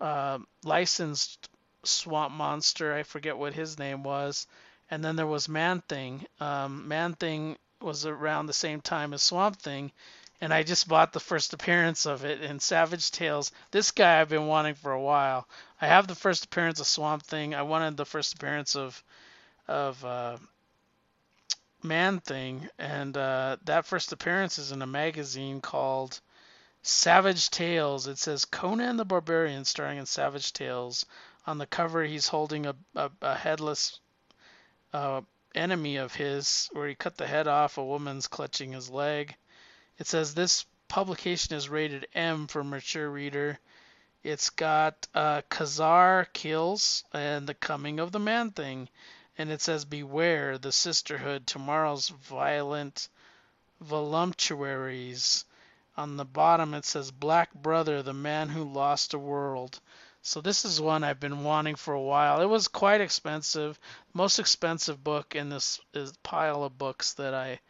uh, 0.00 0.38
licensed 0.64 1.50
swamp 1.84 2.32
monster. 2.34 2.94
I 2.94 3.02
forget 3.02 3.36
what 3.36 3.54
his 3.54 3.78
name 3.78 4.02
was. 4.02 4.46
And 4.90 5.04
then 5.04 5.16
there 5.16 5.26
was 5.26 5.48
Man 5.48 5.82
Thing. 5.88 6.26
Um, 6.40 6.86
Man 6.88 7.14
Thing 7.14 7.56
was 7.82 8.06
around 8.06 8.46
the 8.46 8.52
same 8.52 8.80
time 8.80 9.12
as 9.12 9.22
Swamp 9.22 9.56
Thing, 9.56 9.92
and 10.40 10.52
I 10.52 10.62
just 10.62 10.88
bought 10.88 11.12
the 11.12 11.20
first 11.20 11.52
appearance 11.52 12.06
of 12.06 12.24
it 12.24 12.42
in 12.42 12.60
Savage 12.60 13.10
Tales. 13.10 13.52
This 13.70 13.90
guy 13.90 14.20
I've 14.20 14.28
been 14.28 14.46
wanting 14.46 14.74
for 14.74 14.92
a 14.92 15.00
while. 15.00 15.48
I 15.80 15.86
have 15.86 16.06
the 16.06 16.14
first 16.14 16.44
appearance 16.44 16.80
of 16.80 16.86
Swamp 16.86 17.24
Thing. 17.24 17.54
I 17.54 17.62
wanted 17.62 17.96
the 17.96 18.06
first 18.06 18.34
appearance 18.34 18.76
of 18.76 19.02
of 19.68 20.04
uh, 20.04 20.36
Man 21.82 22.20
Thing, 22.20 22.68
and 22.78 23.16
uh, 23.16 23.56
that 23.64 23.86
first 23.86 24.12
appearance 24.12 24.58
is 24.58 24.72
in 24.72 24.82
a 24.82 24.86
magazine 24.86 25.60
called 25.60 26.20
Savage 26.82 27.50
Tales. 27.50 28.06
It 28.06 28.18
says 28.18 28.44
Conan 28.44 28.96
the 28.96 29.04
Barbarian, 29.04 29.64
starring 29.64 29.98
in 29.98 30.06
Savage 30.06 30.52
Tales. 30.52 31.06
On 31.46 31.58
the 31.58 31.66
cover, 31.66 32.04
he's 32.04 32.28
holding 32.28 32.66
a, 32.66 32.74
a, 32.94 33.10
a 33.20 33.34
headless 33.34 33.98
uh, 34.92 35.22
enemy 35.54 35.96
of 35.96 36.14
his, 36.14 36.68
where 36.72 36.88
he 36.88 36.94
cut 36.94 37.16
the 37.16 37.26
head 37.26 37.48
off. 37.48 37.78
A 37.78 37.84
woman's 37.84 38.28
clutching 38.28 38.72
his 38.72 38.88
leg. 38.88 39.34
It 39.98 40.06
says 40.06 40.34
this 40.34 40.64
publication 40.88 41.56
is 41.56 41.68
rated 41.68 42.06
M 42.14 42.46
for 42.46 42.62
mature 42.62 43.10
reader. 43.10 43.58
It's 44.22 44.50
got 44.50 45.08
uh, 45.14 45.42
Ka-Zar 45.48 46.28
kills 46.32 47.02
and 47.12 47.46
the 47.46 47.54
coming 47.54 47.98
of 47.98 48.12
the 48.12 48.20
Man 48.20 48.52
Thing, 48.52 48.88
and 49.36 49.50
it 49.50 49.60
says 49.60 49.84
beware 49.84 50.58
the 50.58 50.70
sisterhood, 50.70 51.46
tomorrow's 51.46 52.08
violent 52.08 53.08
voluptuaries. 53.80 55.44
On 55.96 56.16
the 56.16 56.24
bottom 56.24 56.72
it 56.72 56.84
says 56.84 57.10
Black 57.10 57.52
Brother, 57.52 58.02
the 58.02 58.14
man 58.14 58.48
who 58.48 58.62
lost 58.62 59.12
a 59.12 59.18
world. 59.18 59.80
So 60.24 60.40
this 60.40 60.64
is 60.64 60.80
one 60.80 61.02
I've 61.02 61.18
been 61.18 61.42
wanting 61.42 61.74
for 61.74 61.94
a 61.94 62.00
while. 62.00 62.40
It 62.40 62.46
was 62.46 62.68
quite 62.68 63.00
expensive, 63.00 63.78
most 64.14 64.38
expensive 64.38 65.02
book 65.02 65.34
in 65.34 65.48
this 65.48 65.80
pile 66.22 66.62
of 66.62 66.78
books 66.78 67.14
that 67.14 67.34
I 67.34 67.60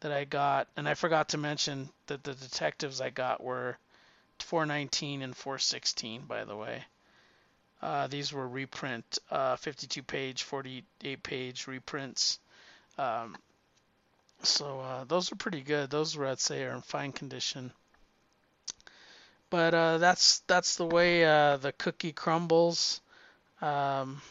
that 0.00 0.12
I 0.12 0.24
got, 0.24 0.68
and 0.76 0.88
I 0.88 0.94
forgot 0.94 1.30
to 1.30 1.38
mention 1.38 1.88
that 2.08 2.22
the 2.22 2.34
detectives 2.34 3.00
I 3.00 3.10
got 3.10 3.42
were 3.42 3.78
419 4.40 5.22
and 5.22 5.34
416, 5.34 6.26
by 6.26 6.44
the 6.44 6.56
way. 6.56 6.84
Uh, 7.80 8.08
these 8.08 8.32
were 8.32 8.46
reprint, 8.46 9.18
uh, 9.30 9.56
52 9.56 10.02
page, 10.02 10.42
48 10.42 11.22
page 11.22 11.66
reprints. 11.66 12.40
Um, 12.98 13.36
so 14.42 14.80
uh, 14.80 15.04
those 15.04 15.32
are 15.32 15.36
pretty 15.36 15.62
good. 15.62 15.88
Those 15.88 16.16
were, 16.16 16.26
I'd 16.26 16.40
say, 16.40 16.64
are 16.64 16.74
in 16.74 16.82
fine 16.82 17.12
condition. 17.12 17.72
But 19.52 19.74
uh, 19.74 19.98
that's 19.98 20.38
that's 20.46 20.76
the 20.76 20.86
way 20.86 21.26
uh, 21.26 21.58
the 21.58 21.72
cookie 21.72 22.14
crumbles. 22.14 23.02
Um, 23.60 24.22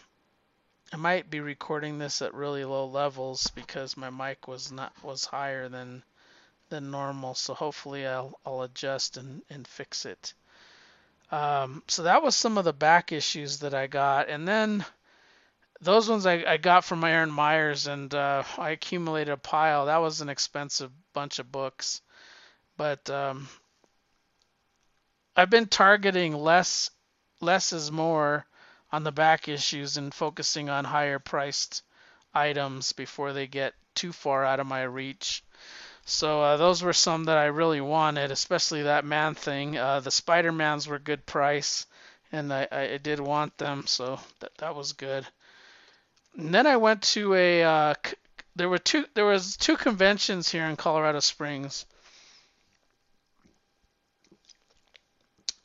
I 0.92 0.98
might 0.98 1.30
be 1.30 1.42
recording 1.42 2.00
this 2.00 2.24
at 2.24 2.34
really 2.34 2.66
low 2.66 2.88
levels 2.88 3.46
because 3.54 3.96
my 3.96 4.10
mic 4.10 4.48
was 4.48 4.72
not 4.72 4.92
was 5.04 5.26
higher 5.26 5.70
than 5.70 6.02
than 6.70 6.90
normal. 6.90 7.36
So 7.36 7.54
hopefully 7.54 8.08
I'll 8.08 8.34
I'll 8.44 8.64
adjust 8.64 9.18
and, 9.18 9.44
and 9.52 9.68
fix 9.68 10.06
it. 10.08 10.34
Um, 11.30 11.84
so 11.88 12.02
that 12.02 12.24
was 12.24 12.36
some 12.36 12.58
of 12.58 12.66
the 12.66 12.74
back 12.74 13.12
issues 13.12 13.60
that 13.60 13.76
I 13.76 13.86
got, 13.86 14.28
and 14.28 14.48
then 14.48 14.84
those 15.82 16.10
ones 16.10 16.26
I, 16.26 16.44
I 16.48 16.58
got 16.58 16.84
from 16.84 17.04
Aaron 17.04 17.30
Myers, 17.30 17.86
and 17.86 18.12
uh, 18.12 18.42
I 18.58 18.72
accumulated 18.72 19.34
a 19.34 19.38
pile. 19.38 19.86
That 19.86 20.02
was 20.02 20.22
an 20.22 20.30
expensive 20.30 20.90
bunch 21.14 21.38
of 21.38 21.52
books, 21.52 22.02
but 22.76 23.08
um, 23.12 23.48
I've 25.36 25.50
been 25.50 25.68
targeting 25.68 26.36
less 26.36 26.90
less 27.40 27.74
is 27.74 27.92
more 27.92 28.46
on 28.92 29.04
the 29.04 29.12
back 29.12 29.48
issues 29.48 29.98
and 29.98 30.14
focusing 30.14 30.70
on 30.70 30.86
higher 30.86 31.20
priced 31.20 31.84
items 32.34 32.94
before 32.94 33.34
they 33.34 33.48
get 33.48 33.74
too 33.96 34.12
far 34.12 34.46
out 34.46 34.60
of 34.60 34.68
my 34.68 34.84
reach. 34.84 35.44
So 36.06 36.42
uh, 36.42 36.58
those 36.58 36.82
were 36.82 36.94
some 36.94 37.26
that 37.26 37.38
I 37.38 37.46
really 37.46 37.82
wanted, 37.82 38.32
especially 38.32 38.84
that 38.84 39.06
man 39.06 39.36
thing. 39.36 39.78
Uh, 39.78 40.00
the 40.00 40.12
Spider 40.12 40.52
Mans 40.52 40.88
were 40.88 41.00
good 41.00 41.26
price, 41.26 41.86
and 42.32 42.52
I, 42.52 42.68
I 42.72 42.98
did 42.98 43.20
want 43.20 43.58
them, 43.58 43.86
so 43.88 44.20
that 44.40 44.58
that 44.58 44.76
was 44.76 44.94
good. 44.94 45.26
And 46.38 46.54
then 46.54 46.68
I 46.68 46.78
went 46.78 47.04
to 47.04 47.34
a 47.34 47.64
uh, 47.64 47.94
there 48.56 48.70
were 48.70 48.80
two 48.80 49.06
there 49.14 49.26
was 49.26 49.58
two 49.58 49.78
conventions 49.78 50.50
here 50.50 50.66
in 50.66 50.76
Colorado 50.76 51.20
Springs. 51.20 51.86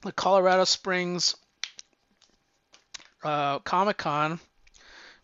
The 0.07 0.13
Colorado 0.13 0.63
Springs 0.63 1.35
uh, 3.25 3.59
Comic 3.59 3.97
Con 3.97 4.39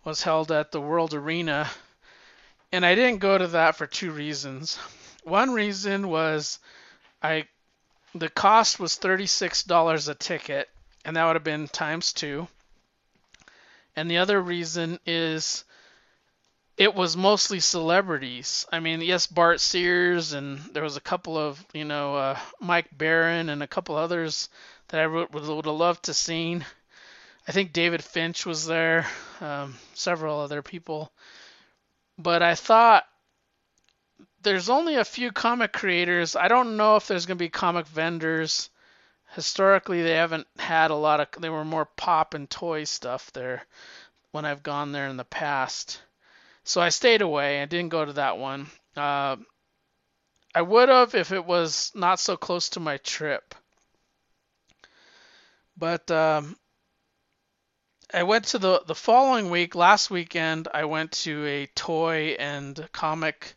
was 0.03 0.25
held 0.25 0.51
at 0.51 0.73
the 0.73 0.81
World 0.81 1.15
Arena, 1.15 1.71
and 2.73 2.85
I 2.85 2.97
didn't 2.97 3.21
go 3.21 3.39
to 3.39 3.47
that 3.47 3.77
for 3.77 3.87
two 3.87 4.11
reasons. 4.11 4.81
One 5.23 5.53
reason 5.53 6.09
was 6.09 6.59
I 7.23 7.47
the 8.13 8.29
cost 8.29 8.81
was 8.81 8.99
$36 8.99 10.09
a 10.09 10.15
ticket, 10.17 10.69
and 11.05 11.15
that 11.15 11.27
would 11.27 11.37
have 11.37 11.45
been 11.45 11.69
times 11.69 12.13
two. 12.13 12.49
And 13.95 14.11
the 14.11 14.19
other 14.19 14.43
reason 14.43 14.99
is 15.07 15.63
it 16.77 16.95
was 16.95 17.17
mostly 17.17 17.61
celebrities. 17.61 18.67
I 18.73 18.81
mean, 18.81 19.03
yes, 19.03 19.27
Bart 19.27 19.61
Sears, 19.61 20.33
and 20.33 20.59
there 20.73 20.83
was 20.83 20.97
a 20.97 21.03
couple 21.03 21.37
of, 21.37 21.65
you 21.73 21.85
know, 21.85 22.17
uh, 22.17 22.39
Mike 22.61 22.89
Baron 22.93 23.49
and 23.49 23.63
a 23.63 23.69
couple 23.69 23.97
others 23.97 24.49
that 24.89 25.01
I 25.01 25.07
would, 25.07 25.35
would 25.35 25.67
have 25.67 25.75
loved 25.75 26.05
to 26.05 26.15
seen. 26.15 26.65
I 27.47 27.53
think 27.53 27.73
David 27.73 28.03
Finch 28.03 28.47
was 28.47 28.67
there, 28.67 29.07
um, 29.41 29.77
several 29.95 30.41
other 30.41 30.63
people. 30.63 31.13
But 32.19 32.43
I 32.43 32.55
thought 32.55 33.05
there's 34.43 34.71
only 34.71 34.97
a 34.97 35.05
few 35.05 35.33
comic 35.33 35.73
creators. 35.73 36.37
I 36.37 36.49
don't 36.49 36.77
know 36.77 36.97
if 36.97 37.07
there's 37.07 37.27
going 37.27 37.39
to 37.39 37.45
be 37.45 37.49
comic 37.49 37.87
vendors. 37.87 38.71
Historically, 39.35 40.03
they 40.03 40.15
haven't 40.15 40.47
had 40.59 40.91
a 40.91 40.97
lot 40.97 41.21
of. 41.21 41.29
They 41.41 41.49
were 41.49 41.65
more 41.65 41.87
pop 41.87 42.35
and 42.35 42.49
toy 42.49 42.85
stuff 42.85 43.33
there 43.33 43.67
when 44.31 44.45
I've 44.45 44.63
gone 44.63 44.93
there 44.93 45.09
in 45.09 45.17
the 45.17 45.25
past. 45.25 46.01
So 46.65 46.81
I 46.81 46.91
stayed 46.91 47.23
away. 47.23 47.61
I 47.61 47.67
didn't 47.67 47.91
go 47.91 48.05
to 48.05 48.13
that 48.15 48.39
one. 48.39 48.69
Uh, 48.97 49.37
I 50.55 50.63
would 50.63 50.89
have 50.89 51.15
if 51.15 51.33
it 51.33 51.45
was 51.45 51.91
not 51.95 52.21
so 52.21 52.37
close 52.37 52.71
to 52.71 52.81
my 52.81 52.99
trip. 52.99 53.55
But 55.77 56.11
um, 56.11 56.57
I 58.13 58.23
went 58.25 58.47
to 58.47 58.59
the 58.59 58.83
the 58.87 58.95
following 58.95 59.51
week, 59.51 59.75
last 59.75 60.11
weekend. 60.11 60.69
I 60.73 60.85
went 60.85 61.13
to 61.23 61.47
a 61.47 61.67
toy 61.67 62.37
and 62.39 62.89
comic 62.93 63.55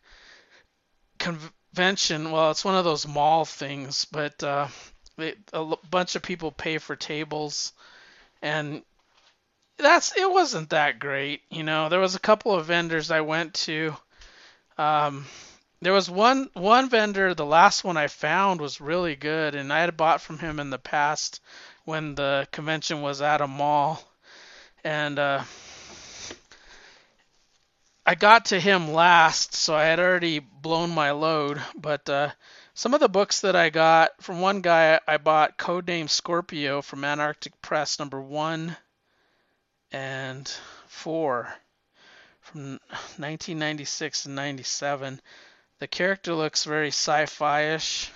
convention. 1.19 2.31
Well, 2.31 2.51
it's 2.51 2.65
one 2.65 2.75
of 2.75 2.85
those 2.85 3.05
mall 3.05 3.45
things, 3.45 4.05
but 4.05 4.41
uh, 4.41 4.67
they, 5.17 5.35
a 5.51 5.75
bunch 5.89 6.15
of 6.15 6.21
people 6.21 6.51
pay 6.51 6.77
for 6.77 6.95
tables, 6.95 7.73
and 8.41 8.83
that's 9.77 10.15
it 10.15 10.31
wasn't 10.31 10.69
that 10.69 10.99
great. 10.99 11.41
You 11.49 11.63
know, 11.63 11.89
there 11.89 11.99
was 11.99 12.15
a 12.15 12.19
couple 12.19 12.53
of 12.53 12.65
vendors 12.65 13.11
I 13.11 13.21
went 13.21 13.53
to. 13.65 13.95
Um, 14.77 15.25
there 15.81 15.93
was 15.93 16.09
one 16.09 16.49
one 16.53 16.89
vendor. 16.89 17.33
The 17.33 17.45
last 17.45 17.83
one 17.83 17.97
I 17.97 18.07
found 18.07 18.61
was 18.61 18.81
really 18.81 19.15
good, 19.15 19.55
and 19.55 19.71
I 19.71 19.81
had 19.81 19.97
bought 19.97 20.21
from 20.21 20.39
him 20.39 20.59
in 20.59 20.69
the 20.69 20.79
past 20.79 21.41
when 21.83 22.15
the 22.15 22.47
convention 22.51 23.01
was 23.01 23.21
at 23.21 23.41
a 23.41 23.47
mall, 23.47 24.03
and 24.83 25.19
uh, 25.19 25.43
I 28.05 28.15
got 28.15 28.45
to 28.45 28.59
him 28.59 28.93
last, 28.93 29.53
so 29.53 29.75
I 29.75 29.85
had 29.85 29.99
already 29.99 30.39
blown 30.39 30.91
my 30.91 31.11
load. 31.11 31.61
But 31.75 32.09
uh, 32.09 32.31
some 32.73 32.93
of 32.93 32.99
the 32.99 33.09
books 33.09 33.41
that 33.41 33.55
I 33.55 33.69
got 33.69 34.21
from 34.21 34.41
one 34.41 34.61
guy, 34.61 34.99
I 35.07 35.17
bought 35.17 35.57
Codename 35.57 36.09
Scorpio 36.09 36.81
from 36.81 37.03
Antarctic 37.03 37.61
Press, 37.61 37.99
number 37.99 38.21
one 38.21 38.77
and 39.95 40.45
four 40.87 41.47
from 42.41 42.71
1996 43.15 44.25
and 44.25 44.35
97. 44.35 45.21
The 45.79 45.87
character 45.87 46.33
looks 46.33 46.65
very 46.65 46.89
sci-fi-ish, 46.89 48.11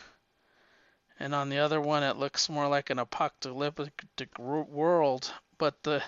and 1.21 1.33
on 1.33 1.47
the 1.47 1.59
other 1.59 1.79
one 1.79 2.03
it 2.03 2.17
looks 2.17 2.49
more 2.49 2.67
like 2.67 2.89
an 2.89 2.99
apocalyptic 2.99 4.37
world. 4.37 5.31
But 5.57 5.81
the 5.83 6.03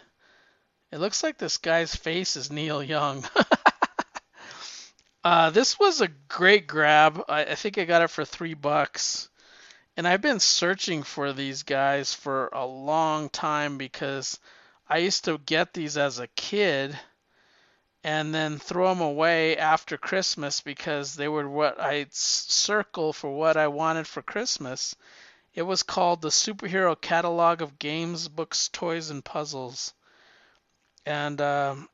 it 0.92 1.00
looks 1.00 1.24
like 1.24 1.38
this 1.38 1.58
guy's 1.58 1.96
face 1.96 2.36
is 2.36 2.52
Neil 2.52 2.84
Young. 2.84 3.24
uh, 5.24 5.52
this 5.52 5.80
was 5.80 6.02
a 6.02 6.10
great 6.28 6.68
grab. 6.68 7.24
I, 7.30 7.46
I 7.46 7.56
think 7.56 7.78
I 7.78 7.86
got 7.86 8.02
it 8.02 8.10
for 8.10 8.26
three 8.26 8.56
bucks. 8.56 9.30
And 9.96 10.06
I've 10.06 10.22
been 10.22 10.42
searching 10.42 11.04
for 11.04 11.32
these 11.32 11.64
guys 11.64 12.14
for 12.14 12.50
a 12.52 12.66
long 12.66 13.30
time 13.30 13.78
because 13.78 14.38
I 14.92 14.98
used 14.98 15.24
to 15.24 15.38
get 15.38 15.74
these 15.74 15.96
as 15.96 16.20
a 16.20 16.28
kid 16.28 17.00
and 18.04 18.36
then 18.36 18.60
throw 18.60 18.90
them 18.90 19.00
away 19.00 19.56
after 19.56 19.98
Christmas 19.98 20.60
because 20.60 21.16
they 21.16 21.30
were 21.30 21.48
what 21.48 21.80
I'd 21.80 22.14
circle 22.14 23.14
for 23.14 23.34
what 23.34 23.56
I 23.56 23.70
wanted 23.70 24.06
for 24.06 24.22
Christmas. 24.22 24.94
It 25.54 25.62
was 25.62 25.84
called 25.84 26.22
the 26.22 26.28
Superhero 26.28 27.00
Catalog 27.00 27.62
of 27.62 27.80
Games, 27.80 28.28
Books, 28.28 28.68
Toys, 28.68 29.10
and 29.12 29.24
Puzzles. 29.24 29.94
And 31.06 31.40
um, 31.40 31.88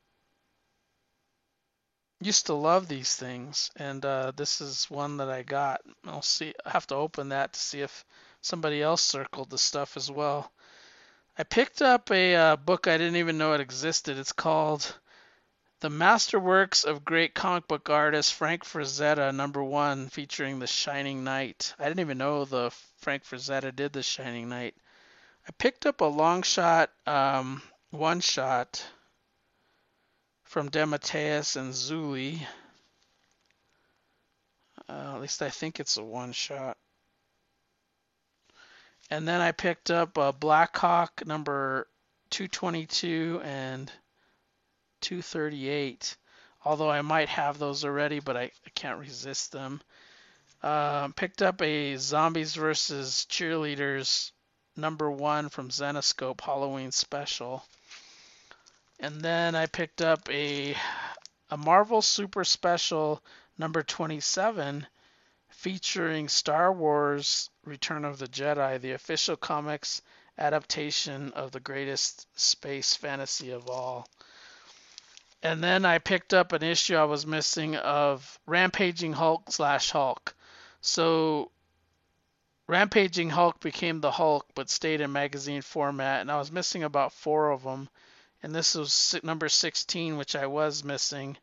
used 2.19 2.47
to 2.47 2.55
love 2.55 2.87
these 2.87 3.15
things, 3.15 3.69
and 3.75 4.03
uh, 4.03 4.31
this 4.35 4.59
is 4.59 4.89
one 4.89 5.17
that 5.17 5.29
I 5.29 5.43
got. 5.43 5.81
I'll 6.03 6.23
see. 6.23 6.55
I 6.65 6.71
have 6.71 6.87
to 6.87 6.95
open 6.95 7.29
that 7.29 7.53
to 7.53 7.59
see 7.59 7.81
if 7.81 8.03
somebody 8.41 8.81
else 8.81 9.03
circled 9.03 9.51
the 9.51 9.59
stuff 9.59 9.97
as 9.97 10.09
well. 10.09 10.51
I 11.39 11.43
picked 11.43 11.83
up 11.83 12.09
a 12.09 12.35
uh, 12.35 12.55
book 12.55 12.87
I 12.87 12.97
didn't 12.97 13.17
even 13.17 13.37
know 13.37 13.53
it 13.53 13.61
existed. 13.61 14.17
It's 14.17 14.31
called 14.31 14.97
the 15.81 15.89
Masterworks 15.89 16.83
of 16.83 17.05
Great 17.05 17.35
Comic 17.35 17.67
Book 17.67 17.91
Artist 17.91 18.33
Frank 18.33 18.63
Frazetta, 18.63 19.31
number 19.35 19.63
one, 19.63 20.09
featuring 20.09 20.57
The 20.57 20.65
Shining 20.65 21.23
Knight. 21.23 21.75
I 21.77 21.83
didn't 21.83 21.99
even 21.99 22.17
know 22.17 22.45
the 22.45 22.71
Frank 22.97 23.23
Frazetta 23.23 23.75
did 23.75 23.93
The 23.93 24.01
Shining 24.01 24.49
Knight. 24.49 24.73
I 25.47 25.51
picked 25.59 25.85
up 25.85 26.01
a 26.01 26.05
long 26.05 26.41
shot, 26.41 26.89
um, 27.05 27.61
one 27.91 28.19
shot 28.19 28.83
from 30.43 30.71
DeMatteis 30.71 31.55
and 31.55 31.71
Zulli. 31.71 32.39
Uh, 34.89 35.13
at 35.13 35.21
least 35.21 35.43
I 35.43 35.51
think 35.51 35.79
it's 35.79 35.97
a 35.97 36.03
one 36.03 36.31
shot. 36.31 36.77
And 39.09 39.27
then 39.27 39.41
I 39.41 39.51
picked 39.51 39.89
up 39.89 40.17
a 40.17 40.33
Blackhawk 40.33 41.25
number 41.25 41.87
222 42.29 43.41
and 43.43 43.91
238. 45.01 46.17
Although 46.65 46.91
I 46.91 47.01
might 47.01 47.29
have 47.29 47.57
those 47.57 47.85
already, 47.85 48.19
but 48.19 48.35
I, 48.35 48.43
I 48.43 48.69
can't 48.75 48.99
resist 48.99 49.51
them. 49.51 49.81
Uh, 50.61 51.07
picked 51.09 51.41
up 51.41 51.61
a 51.61 51.95
Zombies 51.97 52.55
versus 52.55 53.25
Cheerleaders 53.29 54.31
number 54.75 55.09
one 55.09 55.49
from 55.49 55.69
Zenescope 55.69 56.41
Halloween 56.41 56.91
special. 56.91 57.63
And 58.99 59.21
then 59.21 59.55
I 59.55 59.67
picked 59.67 60.01
up 60.01 60.29
a 60.29 60.75
a 61.49 61.55
Marvel 61.57 62.01
Super 62.01 62.43
Special 62.43 63.23
number 63.57 63.81
27 63.81 64.85
featuring 65.57 66.29
Star 66.29 66.71
Wars 66.71 67.49
Return 67.65 68.05
of 68.05 68.19
the 68.19 68.27
Jedi, 68.27 68.79
the 68.79 68.91
official 68.91 69.35
comics 69.35 70.03
adaptation 70.37 71.33
of 71.33 71.51
the 71.51 71.59
greatest 71.59 72.27
space 72.39 72.93
fantasy 72.93 73.49
of 73.49 73.67
all. 73.67 74.07
And 75.41 75.63
then 75.63 75.83
I 75.83 75.97
picked 75.97 76.31
up 76.31 76.53
an 76.53 76.61
issue 76.61 76.95
I 76.95 77.05
was 77.05 77.25
missing 77.25 77.75
of 77.75 78.39
Rampaging 78.45 79.13
Hulk 79.13 79.51
slash 79.51 79.89
Hulk. 79.89 80.35
So 80.81 81.49
Rampaging 82.67 83.31
Hulk 83.31 83.59
became 83.59 83.99
the 83.99 84.11
Hulk, 84.11 84.45
but 84.53 84.69
stayed 84.69 85.01
in 85.01 85.11
magazine 85.11 85.63
format, 85.63 86.21
and 86.21 86.31
I 86.31 86.37
was 86.37 86.51
missing 86.51 86.83
about 86.83 87.13
four 87.13 87.49
of 87.49 87.63
them. 87.63 87.89
And 88.43 88.53
this 88.53 88.75
was 88.75 89.19
number 89.23 89.49
16, 89.49 90.17
which 90.17 90.35
I 90.35 90.45
was 90.45 90.83
missing. 90.83 91.35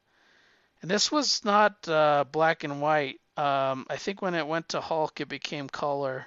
And 0.83 0.89
this 0.89 1.11
was 1.11 1.45
not 1.45 1.89
uh, 1.89 2.25
black 2.31 2.63
and 2.63 2.81
white. 2.81 3.21
Um, 3.37 3.87
I 3.91 3.97
think 3.97 4.23
when 4.23 4.35
it 4.35 4.47
went 4.47 4.69
to 4.71 4.81
Hulk, 4.81 5.21
it 5.21 5.29
became 5.29 5.69
color. 5.69 6.27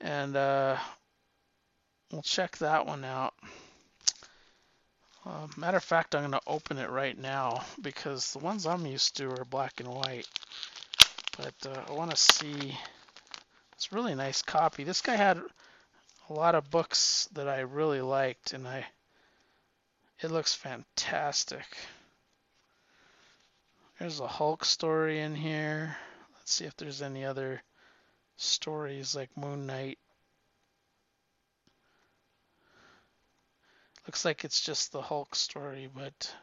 And 0.00 0.36
uh, 0.36 0.76
we'll 2.10 2.22
check 2.22 2.58
that 2.58 2.86
one 2.86 3.04
out. 3.04 3.34
Uh, 5.26 5.46
matter 5.56 5.78
of 5.78 5.84
fact, 5.84 6.14
I'm 6.14 6.22
going 6.22 6.32
to 6.32 6.40
open 6.46 6.78
it 6.78 6.90
right 6.90 7.18
now 7.18 7.64
because 7.80 8.32
the 8.32 8.40
ones 8.40 8.66
I'm 8.66 8.84
used 8.86 9.16
to 9.16 9.30
are 9.30 9.44
black 9.46 9.80
and 9.80 9.88
white. 9.88 10.28
But 11.36 11.54
uh, 11.66 11.82
I 11.88 11.92
want 11.92 12.10
to 12.10 12.16
see. 12.16 12.76
It's 13.72 13.88
a 13.90 13.94
really 13.94 14.14
nice 14.14 14.42
copy. 14.42 14.84
This 14.84 15.00
guy 15.00 15.16
had 15.16 15.40
a 16.28 16.32
lot 16.32 16.54
of 16.54 16.70
books 16.70 17.28
that 17.32 17.48
I 17.48 17.60
really 17.60 18.02
liked, 18.02 18.52
and 18.52 18.68
I. 18.68 18.86
It 20.20 20.30
looks 20.30 20.54
fantastic. 20.54 21.64
There's 23.98 24.18
a 24.18 24.26
Hulk 24.26 24.64
story 24.64 25.20
in 25.20 25.36
here. 25.36 25.96
Let's 26.34 26.52
see 26.52 26.64
if 26.64 26.76
there's 26.76 27.00
any 27.00 27.24
other 27.24 27.62
stories 28.36 29.14
like 29.14 29.36
Moon 29.36 29.66
Knight. 29.66 29.98
Looks 34.04 34.24
like 34.24 34.44
it's 34.44 34.60
just 34.60 34.90
the 34.90 35.00
Hulk 35.00 35.36
story, 35.36 35.88
but 35.94 36.34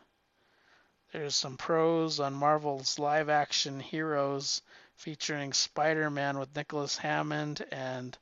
there's 1.11 1.35
some 1.35 1.57
prose 1.57 2.21
on 2.21 2.33
Marvel's 2.33 2.97
live 2.97 3.27
action 3.27 3.81
heroes 3.81 4.61
featuring 4.95 5.51
Spider 5.51 6.09
Man 6.09 6.39
with 6.39 6.55
Nicholas 6.55 6.97
Hammond 6.97 7.65
and 7.69 8.17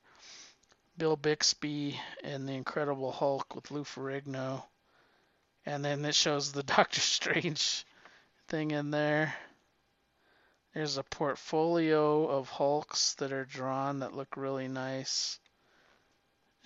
Bill 0.97 1.15
Bixby 1.15 2.01
and 2.23 2.49
the 2.49 2.53
Incredible 2.53 3.11
Hulk 3.11 3.53
with 3.53 3.69
Lou 3.69 3.83
Ferrigno. 3.83 4.63
And 5.67 5.85
then 5.85 6.03
it 6.03 6.15
shows 6.15 6.51
the 6.51 6.63
Doctor 6.75 6.99
Strange 6.99 7.85
thing 8.49 8.71
in 8.71 8.89
there. 8.89 9.33
There's 10.73 10.97
a 10.97 11.03
portfolio 11.03 12.27
of 12.27 12.49
Hulks 12.49 13.13
that 13.15 13.31
are 13.31 13.45
drawn 13.45 13.99
that 13.99 14.15
look 14.15 14.35
really 14.35 14.67
nice 14.67 15.39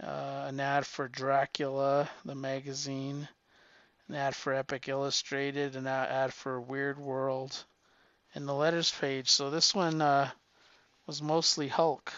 uh, 0.01 0.45
an 0.47 0.59
ad 0.59 0.85
for 0.85 1.07
Dracula, 1.07 2.09
the 2.25 2.35
magazine, 2.35 3.27
an 4.07 4.15
ad 4.15 4.35
for 4.35 4.53
Epic 4.53 4.87
Illustrated, 4.87 5.75
an 5.75 5.87
ad 5.87 6.33
for 6.33 6.59
Weird 6.59 6.97
World, 6.97 7.63
and 8.33 8.47
the 8.47 8.53
letters 8.53 8.91
page. 8.91 9.29
So 9.29 9.49
this 9.49 9.75
one 9.75 10.01
uh, 10.01 10.31
was 11.05 11.21
mostly 11.21 11.67
Hulk. 11.67 12.13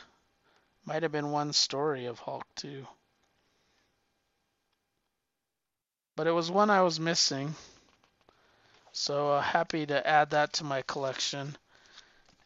Might 0.86 1.04
have 1.04 1.12
been 1.12 1.32
one 1.32 1.54
story 1.54 2.06
of 2.06 2.20
Hulk 2.20 2.46
too. 2.56 2.88
But 6.16 6.28
it 6.28 6.32
was 6.32 6.50
one 6.50 6.70
I 6.70 6.82
was 6.82 7.00
missing. 7.00 7.56
So 8.98 9.32
uh, 9.34 9.42
happy 9.42 9.86
to 9.86 10.08
add 10.08 10.30
that 10.30 10.54
to 10.54 10.64
my 10.64 10.82
collection. 10.84 11.58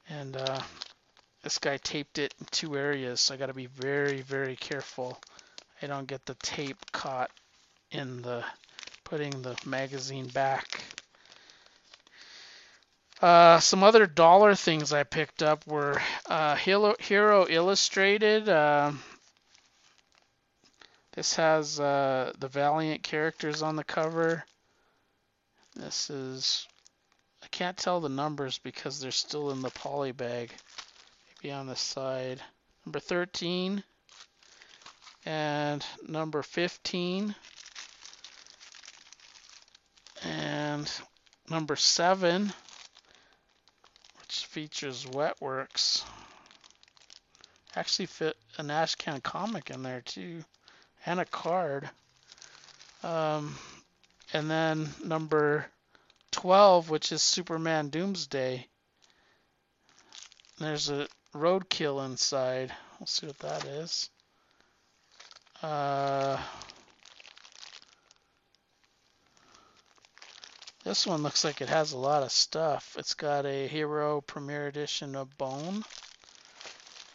And 0.09 0.35
uh, 0.35 0.59
this 1.43 1.59
guy 1.59 1.77
taped 1.77 2.17
it 2.17 2.33
in 2.39 2.47
two 2.49 2.75
areas, 2.75 3.21
so 3.21 3.35
I 3.35 3.37
got 3.37 3.45
to 3.45 3.53
be 3.53 3.67
very, 3.67 4.21
very 4.21 4.55
careful. 4.55 5.21
I 5.79 5.85
don't 5.85 6.07
get 6.07 6.25
the 6.25 6.33
tape 6.41 6.91
caught 6.91 7.29
in 7.91 8.23
the 8.23 8.43
putting 9.03 9.43
the 9.43 9.55
magazine 9.63 10.27
back. 10.27 10.81
Uh, 13.21 13.59
some 13.59 13.83
other 13.83 14.07
dollar 14.07 14.55
things 14.55 14.91
I 14.91 15.03
picked 15.03 15.43
up 15.43 15.67
were 15.67 16.01
uh, 16.25 16.55
Hero, 16.55 16.95
Hero 16.99 17.45
Illustrated. 17.47 18.49
Uh, 18.49 18.93
this 21.13 21.35
has 21.35 21.79
uh, 21.79 22.33
the 22.39 22.47
Valiant 22.47 23.03
characters 23.03 23.61
on 23.61 23.75
the 23.75 23.83
cover. 23.83 24.43
This 25.79 26.09
is, 26.09 26.67
I 27.41 27.47
can't 27.47 27.77
tell 27.77 28.01
the 28.01 28.09
numbers 28.09 28.57
because 28.57 28.99
they're 28.99 29.11
still 29.11 29.51
in 29.51 29.61
the 29.61 29.69
poly 29.69 30.11
bag 30.11 30.51
be 31.41 31.51
on 31.51 31.67
the 31.67 31.75
side. 31.75 32.41
Number 32.85 32.99
13 32.99 33.81
and 35.25 35.85
number 36.05 36.43
15 36.43 37.33
and 40.23 40.91
number 41.49 41.75
7 41.77 42.53
which 44.19 44.45
features 44.47 45.05
Wetworks 45.05 46.03
actually 47.75 48.07
fit 48.07 48.35
an 48.57 48.67
Ashcan 48.67 49.23
comic 49.23 49.69
in 49.69 49.81
there 49.83 50.01
too 50.01 50.43
and 51.05 51.21
a 51.21 51.25
card. 51.25 51.89
Um, 53.01 53.55
and 54.33 54.49
then 54.49 54.89
number 55.03 55.65
12, 56.31 56.89
which 56.89 57.11
is 57.11 57.21
Superman 57.21 57.89
Doomsday. 57.89 58.67
There's 60.59 60.89
a 60.89 61.07
roadkill 61.33 62.05
inside. 62.05 62.71
We'll 62.99 63.07
see 63.07 63.27
what 63.27 63.39
that 63.39 63.65
is. 63.65 64.09
Uh, 65.63 66.37
this 70.83 71.07
one 71.07 71.23
looks 71.23 71.43
like 71.43 71.61
it 71.61 71.69
has 71.69 71.93
a 71.93 71.97
lot 71.97 72.23
of 72.23 72.31
stuff. 72.31 72.95
It's 72.99 73.13
got 73.13 73.45
a 73.45 73.67
Hero 73.67 74.21
Premier 74.21 74.67
Edition 74.67 75.15
of 75.15 75.35
Bone. 75.37 75.83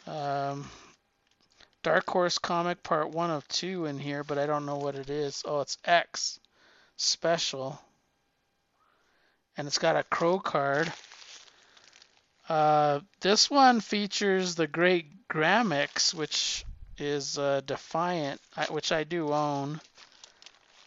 Um, 0.07 0.69
Dark 1.83 2.09
Horse 2.09 2.39
comic 2.39 2.83
part 2.83 3.11
one 3.11 3.31
of 3.31 3.47
two 3.49 3.87
in 3.87 3.99
here, 3.99 4.25
but 4.25 4.39
I 4.39 4.47
don't 4.47 4.67
know 4.67 4.79
what 4.79 4.95
it 4.95 5.11
is. 5.11 5.43
Oh, 5.47 5.61
it's 5.61 5.79
X 5.85 6.41
special. 6.97 7.81
And 9.57 9.67
it's 9.67 9.79
got 9.79 9.97
a 9.97 10.03
crow 10.03 10.39
card. 10.39 10.93
Uh, 12.49 13.01
this 13.21 13.51
one 13.51 13.81
features 13.81 14.55
the 14.55 14.67
Great 14.67 15.29
Grimmax, 15.29 16.13
which 16.13 16.65
is 16.99 17.39
uh, 17.39 17.61
Defiant, 17.65 18.41
which 18.71 18.93
I 18.93 19.05
do 19.05 19.33
own. 19.33 19.81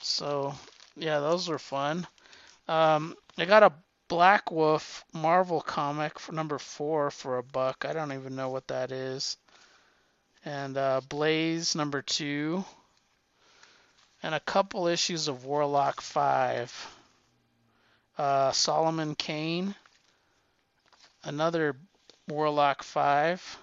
So, 0.02 0.54
yeah, 0.96 1.20
those 1.20 1.50
are 1.50 1.60
fun. 1.60 2.06
Um, 2.68 3.16
I 3.38 3.46
got 3.46 3.64
a 3.64 3.74
Blackwulf 4.10 5.04
Marvel 5.14 5.62
comic 5.62 6.18
for 6.20 6.32
number 6.32 6.58
four 6.58 7.12
for 7.12 7.38
a 7.38 7.44
buck. 7.44 7.86
I 7.88 7.94
don't 7.94 8.14
even 8.14 8.36
know 8.36 8.50
what 8.50 8.68
that 8.68 8.92
is. 8.92 9.38
And 10.46 10.78
uh, 10.78 11.02
Blaze 11.10 11.76
number 11.76 12.02
two. 12.02 12.64
And 14.24 14.34
a 14.34 14.40
couple 14.40 14.88
issues 14.88 15.28
of 15.28 15.46
Warlock 15.46 16.02
5. 16.02 16.98
Uh, 18.18 18.52
Solomon 18.52 19.16
Kane. 19.16 19.76
Another 21.24 21.76
Warlock 22.28 22.84
5 22.84 23.58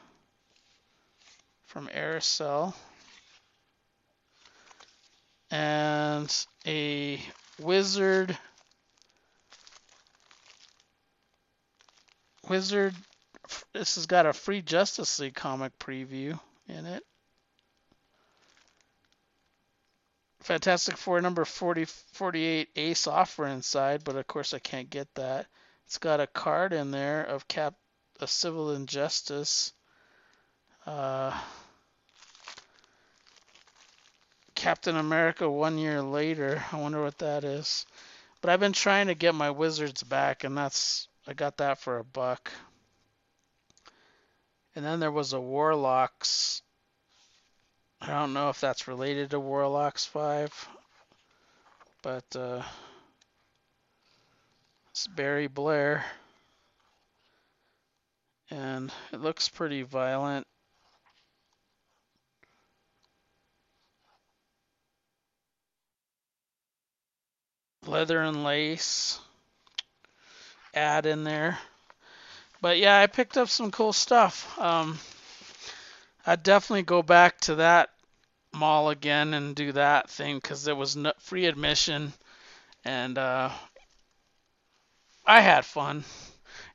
from 1.66 1.88
Aircel. 1.88 2.74
And 5.50 6.46
a 6.66 7.20
Wizard 7.60 8.36
Wizard. 12.48 12.94
This 13.72 13.96
has 13.96 14.06
got 14.06 14.26
a 14.26 14.32
free 14.32 14.62
Justice 14.62 15.18
League 15.18 15.34
comic 15.34 15.78
preview 15.78 16.38
in 16.68 16.86
it. 16.86 17.04
Fantastic 20.44 20.98
Four 20.98 21.22
number 21.22 21.46
40, 21.46 21.86
48 21.86 22.68
Ace 22.76 23.06
offer 23.06 23.46
inside, 23.46 24.04
but 24.04 24.16
of 24.16 24.26
course 24.26 24.52
I 24.52 24.58
can't 24.58 24.90
get 24.90 25.08
that. 25.14 25.46
It's 25.86 25.96
got 25.96 26.20
a 26.20 26.26
card 26.26 26.74
in 26.74 26.90
there 26.90 27.24
of 27.24 27.48
Cap, 27.48 27.74
a 28.20 28.26
Civil 28.26 28.72
Injustice. 28.72 29.72
Uh, 30.84 31.32
Captain 34.54 34.96
America 34.96 35.50
one 35.50 35.78
year 35.78 36.02
later. 36.02 36.62
I 36.72 36.76
wonder 36.76 37.02
what 37.02 37.16
that 37.20 37.44
is. 37.44 37.86
But 38.42 38.50
I've 38.50 38.60
been 38.60 38.74
trying 38.74 39.06
to 39.06 39.14
get 39.14 39.34
my 39.34 39.50
Wizards 39.50 40.02
back, 40.02 40.44
and 40.44 40.58
that's 40.58 41.08
I 41.26 41.32
got 41.32 41.56
that 41.56 41.78
for 41.78 41.96
a 41.96 42.04
buck. 42.04 42.52
And 44.76 44.84
then 44.84 45.00
there 45.00 45.10
was 45.10 45.32
a 45.32 45.40
Warlocks. 45.40 46.60
I 48.06 48.08
don't 48.08 48.34
know 48.34 48.50
if 48.50 48.60
that's 48.60 48.86
related 48.86 49.30
to 49.30 49.40
Warlocks 49.40 50.04
5, 50.04 50.68
but 52.02 52.36
uh, 52.36 52.62
it's 54.90 55.06
Barry 55.06 55.46
Blair. 55.46 56.04
And 58.50 58.92
it 59.10 59.22
looks 59.22 59.48
pretty 59.48 59.82
violent. 59.84 60.46
Leather 67.86 68.20
and 68.20 68.44
lace 68.44 69.18
ad 70.74 71.06
in 71.06 71.24
there. 71.24 71.58
But 72.60 72.76
yeah, 72.76 72.98
I 72.98 73.06
picked 73.06 73.38
up 73.38 73.48
some 73.48 73.70
cool 73.70 73.94
stuff. 73.94 74.58
Um, 74.58 74.98
I'd 76.26 76.42
definitely 76.42 76.82
go 76.82 77.02
back 77.02 77.40
to 77.42 77.54
that 77.56 77.93
mall 78.54 78.90
again 78.90 79.34
and 79.34 79.54
do 79.54 79.72
that 79.72 80.08
thing 80.08 80.36
because 80.36 80.64
there 80.64 80.76
was 80.76 80.96
no 80.96 81.12
free 81.18 81.46
admission 81.46 82.12
and 82.84 83.16
uh, 83.18 83.50
I 85.26 85.40
had 85.40 85.64
fun. 85.64 86.04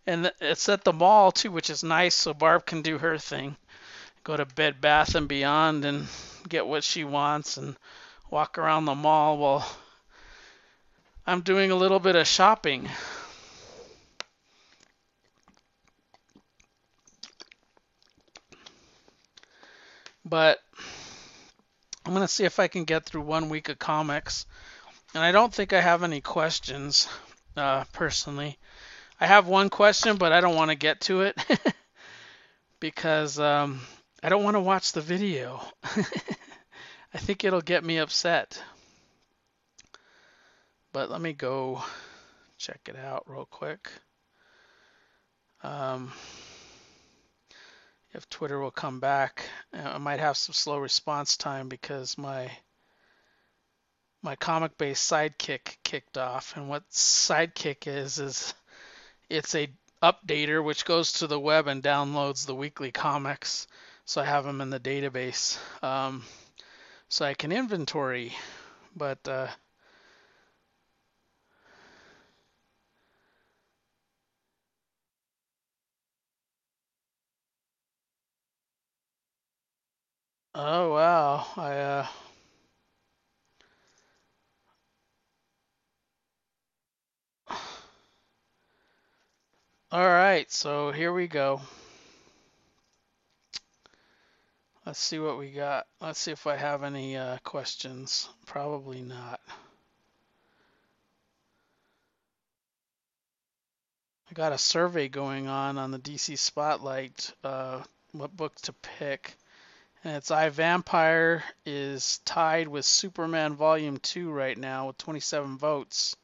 And 0.07 0.31
it's 0.41 0.67
at 0.69 0.83
the 0.83 0.93
mall 0.93 1.31
too, 1.31 1.51
which 1.51 1.69
is 1.69 1.83
nice, 1.83 2.15
so 2.15 2.33
Barb 2.33 2.65
can 2.65 2.81
do 2.81 2.97
her 2.97 3.17
thing. 3.17 3.55
Go 4.23 4.35
to 4.35 4.45
Bed 4.45 4.81
Bath 4.81 5.15
and 5.15 5.27
Beyond 5.27 5.85
and 5.85 6.07
get 6.47 6.65
what 6.65 6.83
she 6.83 7.03
wants 7.03 7.57
and 7.57 7.75
walk 8.29 8.57
around 8.57 8.85
the 8.85 8.95
mall 8.95 9.37
while 9.37 9.67
I'm 11.27 11.41
doing 11.41 11.69
a 11.71 11.75
little 11.75 11.99
bit 11.99 12.15
of 12.15 12.27
shopping. 12.27 12.89
But 20.25 20.59
I'm 22.09 22.15
going 22.15 22.25
to 22.25 22.33
see 22.33 22.45
if 22.45 22.57
I 22.57 22.67
can 22.67 22.85
get 22.85 23.05
through 23.05 23.21
one 23.21 23.49
week 23.49 23.69
of 23.69 23.77
comics. 23.77 24.47
And 25.13 25.23
I 25.23 25.31
don't 25.31 25.53
think 25.53 25.73
I 25.73 25.79
have 25.79 26.01
any 26.01 26.21
questions 26.21 27.07
uh, 27.55 27.83
personally. 27.93 28.57
I 29.21 29.27
have 29.27 29.45
one 29.45 29.69
question, 29.69 30.17
but 30.17 30.31
I 30.31 30.41
don't 30.41 30.55
want 30.55 30.71
to 30.71 30.75
get 30.75 31.01
to 31.01 31.21
it 31.21 31.37
because 32.79 33.37
um, 33.37 33.81
I 34.23 34.29
don't 34.29 34.43
want 34.43 34.55
to 34.55 34.59
watch 34.59 34.93
the 34.93 35.01
video. 35.01 35.61
I 35.83 37.19
think 37.19 37.43
it'll 37.43 37.61
get 37.61 37.83
me 37.83 37.97
upset. 37.97 38.59
But 40.91 41.11
let 41.11 41.21
me 41.21 41.33
go 41.33 41.83
check 42.57 42.79
it 42.87 42.95
out 42.95 43.21
real 43.27 43.45
quick. 43.45 43.87
Um, 45.61 46.11
if 48.13 48.29
Twitter 48.29 48.59
will 48.59 48.71
come 48.71 48.99
back. 48.99 49.49
Uh, 49.73 49.81
I 49.81 49.97
might 49.97 50.19
have 50.19 50.37
some 50.37 50.53
slow 50.53 50.77
response 50.77 51.37
time 51.37 51.69
because 51.69 52.17
my 52.17 52.51
my 54.21 54.35
comic 54.35 54.77
based 54.77 55.09
sidekick 55.09 55.77
kicked 55.83 56.17
off 56.17 56.55
and 56.57 56.67
what 56.67 56.89
sidekick 56.89 57.87
is 57.87 58.19
is 58.19 58.53
it's 59.29 59.55
a 59.55 59.69
updater 60.03 60.63
which 60.63 60.85
goes 60.85 61.13
to 61.13 61.27
the 61.27 61.39
web 61.39 61.67
and 61.67 61.83
downloads 61.83 62.45
the 62.45 62.55
weekly 62.55 62.91
comics 62.91 63.67
so 64.05 64.21
i 64.21 64.25
have 64.25 64.43
them 64.43 64.59
in 64.59 64.69
the 64.69 64.79
database 64.79 65.57
um, 65.83 66.23
so 67.07 67.25
i 67.25 67.33
can 67.33 67.51
inventory 67.51 68.33
but 68.95 69.25
uh, 69.27 69.47
Oh 80.61 80.91
wow. 80.91 81.45
I 81.55 81.71
uh 81.77 82.07
All 89.89 90.05
right, 90.05 90.51
so 90.51 90.91
here 90.91 91.13
we 91.13 91.27
go. 91.27 91.61
Let's 94.85 94.99
see 94.99 95.17
what 95.19 95.37
we 95.39 95.51
got. 95.51 95.87
Let's 96.01 96.19
see 96.19 96.31
if 96.31 96.45
I 96.45 96.57
have 96.57 96.83
any 96.83 97.15
uh, 97.15 97.37
questions. 97.45 98.27
Probably 98.45 99.01
not. 99.01 99.39
I 104.29 104.33
got 104.33 104.51
a 104.51 104.57
survey 104.57 105.07
going 105.07 105.47
on 105.47 105.77
on 105.77 105.91
the 105.91 105.99
DC 105.99 106.37
Spotlight, 106.37 107.31
uh, 107.45 107.81
what 108.11 108.35
book 108.35 108.55
to 108.63 108.73
pick. 108.73 109.37
And 110.03 110.15
its 110.15 110.31
I 110.31 110.47
Vampire 110.47 111.43
is 111.65 112.19
tied 112.19 112.69
with 112.69 112.85
Superman 112.85 113.55
Volume 113.55 113.97
2 113.97 114.31
right 114.31 114.57
now 114.57 114.87
with 114.87 114.97
27 114.97 115.57
votes. 115.57 116.15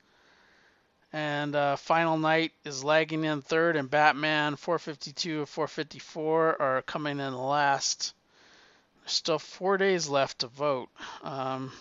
And 1.12 1.56
uh, 1.56 1.76
Final 1.76 2.18
Night 2.18 2.54
is 2.64 2.84
lagging 2.84 3.26
in 3.26 3.42
third, 3.42 3.76
and 3.76 3.90
Batman 3.90 4.56
452 4.56 5.40
and 5.40 5.50
454 5.50 6.62
are 6.62 6.82
coming 6.84 7.20
in 7.20 7.34
last. 7.34 8.14
There's 9.02 9.12
still 9.12 9.40
four 9.40 9.78
days 9.78 10.08
left 10.08 10.40
to 10.40 10.48
vote. 10.48 10.90
Um, 11.22 11.72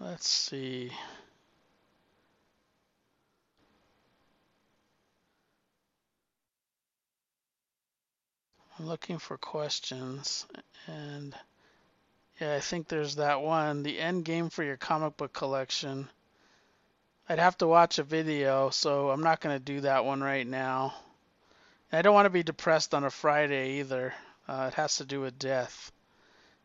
let's 0.00 0.28
see. 0.28 0.92
I'm 8.80 8.86
looking 8.86 9.18
for 9.18 9.36
questions, 9.36 10.46
and 10.86 11.34
yeah, 12.40 12.54
I 12.54 12.60
think 12.60 12.88
there's 12.88 13.16
that 13.16 13.42
one. 13.42 13.82
The 13.82 13.98
end 13.98 14.24
game 14.24 14.48
for 14.48 14.64
your 14.64 14.78
comic 14.78 15.18
book 15.18 15.34
collection. 15.34 16.08
I'd 17.28 17.38
have 17.38 17.58
to 17.58 17.66
watch 17.66 17.98
a 17.98 18.04
video, 18.04 18.70
so 18.70 19.10
I'm 19.10 19.22
not 19.22 19.42
going 19.42 19.54
to 19.54 19.62
do 19.62 19.82
that 19.82 20.06
one 20.06 20.22
right 20.22 20.46
now. 20.46 20.94
I 21.92 22.00
don't 22.00 22.14
want 22.14 22.24
to 22.24 22.30
be 22.30 22.42
depressed 22.42 22.94
on 22.94 23.04
a 23.04 23.10
Friday 23.10 23.80
either. 23.80 24.14
Uh, 24.48 24.70
it 24.72 24.74
has 24.76 24.96
to 24.96 25.04
do 25.04 25.20
with 25.20 25.38
death. 25.38 25.92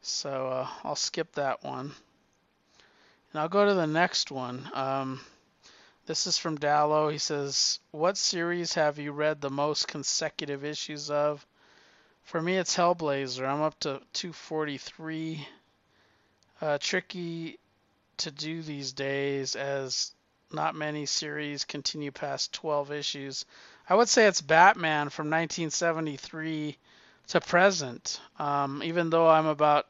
So 0.01 0.47
uh, 0.47 0.69
I'll 0.85 0.95
skip 0.95 1.33
that 1.33 1.65
one. 1.65 1.91
And 3.33 3.41
I'll 3.41 3.49
go 3.49 3.65
to 3.65 3.73
the 3.73 3.87
next 3.87 4.31
one. 4.31 4.71
Um, 4.73 5.19
this 6.05 6.27
is 6.27 6.37
from 6.37 6.59
Dallo. 6.59 7.11
He 7.11 7.17
says, 7.17 7.81
What 7.91 8.15
series 8.15 8.75
have 8.75 8.99
you 8.99 9.11
read 9.11 9.41
the 9.41 9.49
most 9.49 9.89
consecutive 9.89 10.63
issues 10.63 11.09
of? 11.09 11.45
For 12.25 12.41
me, 12.41 12.57
it's 12.57 12.75
Hellblazer. 12.75 13.47
I'm 13.47 13.61
up 13.61 13.79
to 13.81 14.01
243. 14.13 15.47
Uh, 16.59 16.77
tricky 16.81 17.59
to 18.17 18.31
do 18.31 18.63
these 18.63 18.93
days 18.93 19.55
as 19.55 20.11
not 20.51 20.73
many 20.73 21.05
series 21.05 21.65
continue 21.65 22.11
past 22.11 22.51
12 22.53 22.91
issues. 22.91 23.45
I 23.87 23.93
would 23.93 24.09
say 24.09 24.25
it's 24.25 24.41
Batman 24.41 25.09
from 25.09 25.27
1973 25.27 26.77
to 27.27 27.41
present. 27.41 28.19
Um, 28.39 28.81
even 28.83 29.11
though 29.11 29.29
I'm 29.29 29.45
about 29.45 29.85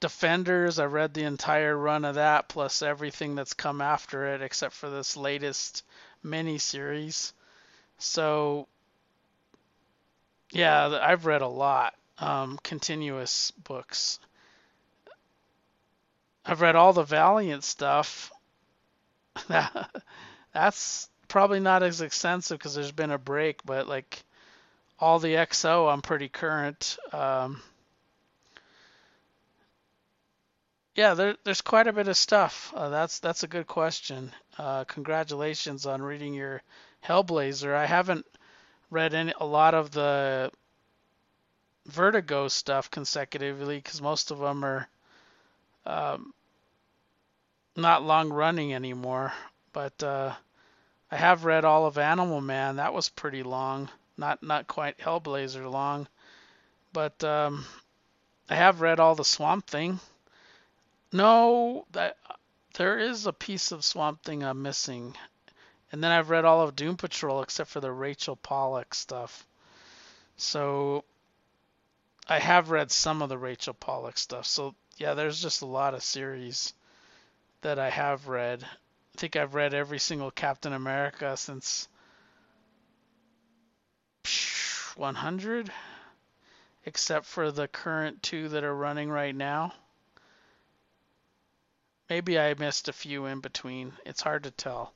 Defenders, 0.00 0.78
I 0.78 0.84
read 0.84 1.14
the 1.14 1.22
entire 1.22 1.74
run 1.74 2.04
of 2.04 2.16
that, 2.16 2.48
plus 2.48 2.82
everything 2.82 3.34
that's 3.36 3.54
come 3.54 3.80
after 3.80 4.34
it, 4.34 4.42
except 4.42 4.74
for 4.74 4.90
this 4.90 5.16
latest 5.16 5.82
mini 6.22 6.58
series. 6.58 7.32
So, 7.96 8.68
yeah, 10.54 10.98
I've 11.02 11.26
read 11.26 11.42
a 11.42 11.48
lot 11.48 11.94
um, 12.18 12.58
continuous 12.62 13.50
books. 13.50 14.18
I've 16.46 16.60
read 16.60 16.76
all 16.76 16.92
the 16.92 17.02
Valiant 17.02 17.64
stuff. 17.64 18.32
That's 20.52 21.08
probably 21.28 21.60
not 21.60 21.82
as 21.82 22.00
extensive 22.00 22.58
because 22.58 22.74
there's 22.74 22.92
been 22.92 23.10
a 23.10 23.18
break, 23.18 23.64
but 23.64 23.88
like 23.88 24.22
all 24.98 25.18
the 25.18 25.34
XO, 25.34 25.92
I'm 25.92 26.02
pretty 26.02 26.28
current. 26.28 26.96
Um, 27.12 27.60
yeah, 30.94 31.14
there, 31.14 31.36
there's 31.42 31.62
quite 31.62 31.88
a 31.88 31.92
bit 31.92 32.06
of 32.06 32.16
stuff. 32.16 32.72
Uh, 32.76 32.88
that's 32.88 33.18
that's 33.18 33.42
a 33.42 33.48
good 33.48 33.66
question. 33.66 34.30
Uh, 34.56 34.84
congratulations 34.84 35.86
on 35.86 36.00
reading 36.00 36.34
your 36.34 36.62
Hellblazer. 37.04 37.74
I 37.74 37.86
haven't 37.86 38.24
read 38.94 39.12
any 39.12 39.34
a 39.38 39.44
lot 39.44 39.74
of 39.74 39.90
the 39.90 40.50
Vertigo 41.86 42.48
stuff 42.48 42.90
consecutively 42.90 43.76
because 43.76 44.00
most 44.00 44.30
of 44.30 44.38
them 44.38 44.64
are 44.64 44.88
um, 45.84 46.32
not 47.76 48.02
long 48.02 48.30
running 48.30 48.72
anymore. 48.72 49.32
But 49.72 50.02
uh, 50.02 50.32
I 51.10 51.16
have 51.16 51.44
read 51.44 51.64
all 51.64 51.86
of 51.86 51.98
Animal 51.98 52.40
Man. 52.40 52.76
That 52.76 52.94
was 52.94 53.08
pretty 53.08 53.42
long. 53.42 53.90
Not 54.16 54.42
not 54.42 54.68
quite 54.68 54.98
Hellblazer 54.98 55.70
long, 55.70 56.06
but 56.92 57.22
um, 57.24 57.66
I 58.48 58.54
have 58.54 58.80
read 58.80 59.00
all 59.00 59.16
the 59.16 59.24
Swamp 59.24 59.66
Thing. 59.66 59.98
No, 61.12 61.86
that 61.92 62.16
there 62.74 62.98
is 62.98 63.26
a 63.26 63.32
piece 63.32 63.72
of 63.72 63.84
Swamp 63.84 64.22
Thing 64.22 64.44
I'm 64.44 64.62
missing. 64.62 65.16
And 65.94 66.02
then 66.02 66.10
I've 66.10 66.28
read 66.28 66.44
all 66.44 66.60
of 66.60 66.74
Doom 66.74 66.96
Patrol 66.96 67.40
except 67.40 67.70
for 67.70 67.78
the 67.78 67.92
Rachel 67.92 68.34
Pollack 68.34 68.94
stuff. 68.94 69.46
So 70.36 71.04
I 72.28 72.40
have 72.40 72.70
read 72.70 72.90
some 72.90 73.22
of 73.22 73.28
the 73.28 73.38
Rachel 73.38 73.74
Pollack 73.74 74.18
stuff. 74.18 74.44
So 74.44 74.74
yeah, 74.96 75.14
there's 75.14 75.40
just 75.40 75.62
a 75.62 75.66
lot 75.66 75.94
of 75.94 76.02
series 76.02 76.72
that 77.60 77.78
I 77.78 77.90
have 77.90 78.26
read. 78.26 78.64
I 78.64 79.18
think 79.18 79.36
I've 79.36 79.54
read 79.54 79.72
every 79.72 80.00
single 80.00 80.32
Captain 80.32 80.72
America 80.72 81.36
since 81.36 81.86
100, 84.96 85.70
except 86.86 87.24
for 87.24 87.52
the 87.52 87.68
current 87.68 88.20
two 88.20 88.48
that 88.48 88.64
are 88.64 88.74
running 88.74 89.10
right 89.10 89.36
now. 89.36 89.72
Maybe 92.10 92.36
I 92.36 92.52
missed 92.54 92.88
a 92.88 92.92
few 92.92 93.26
in 93.26 93.38
between. 93.38 93.92
It's 94.04 94.22
hard 94.22 94.42
to 94.42 94.50
tell. 94.50 94.92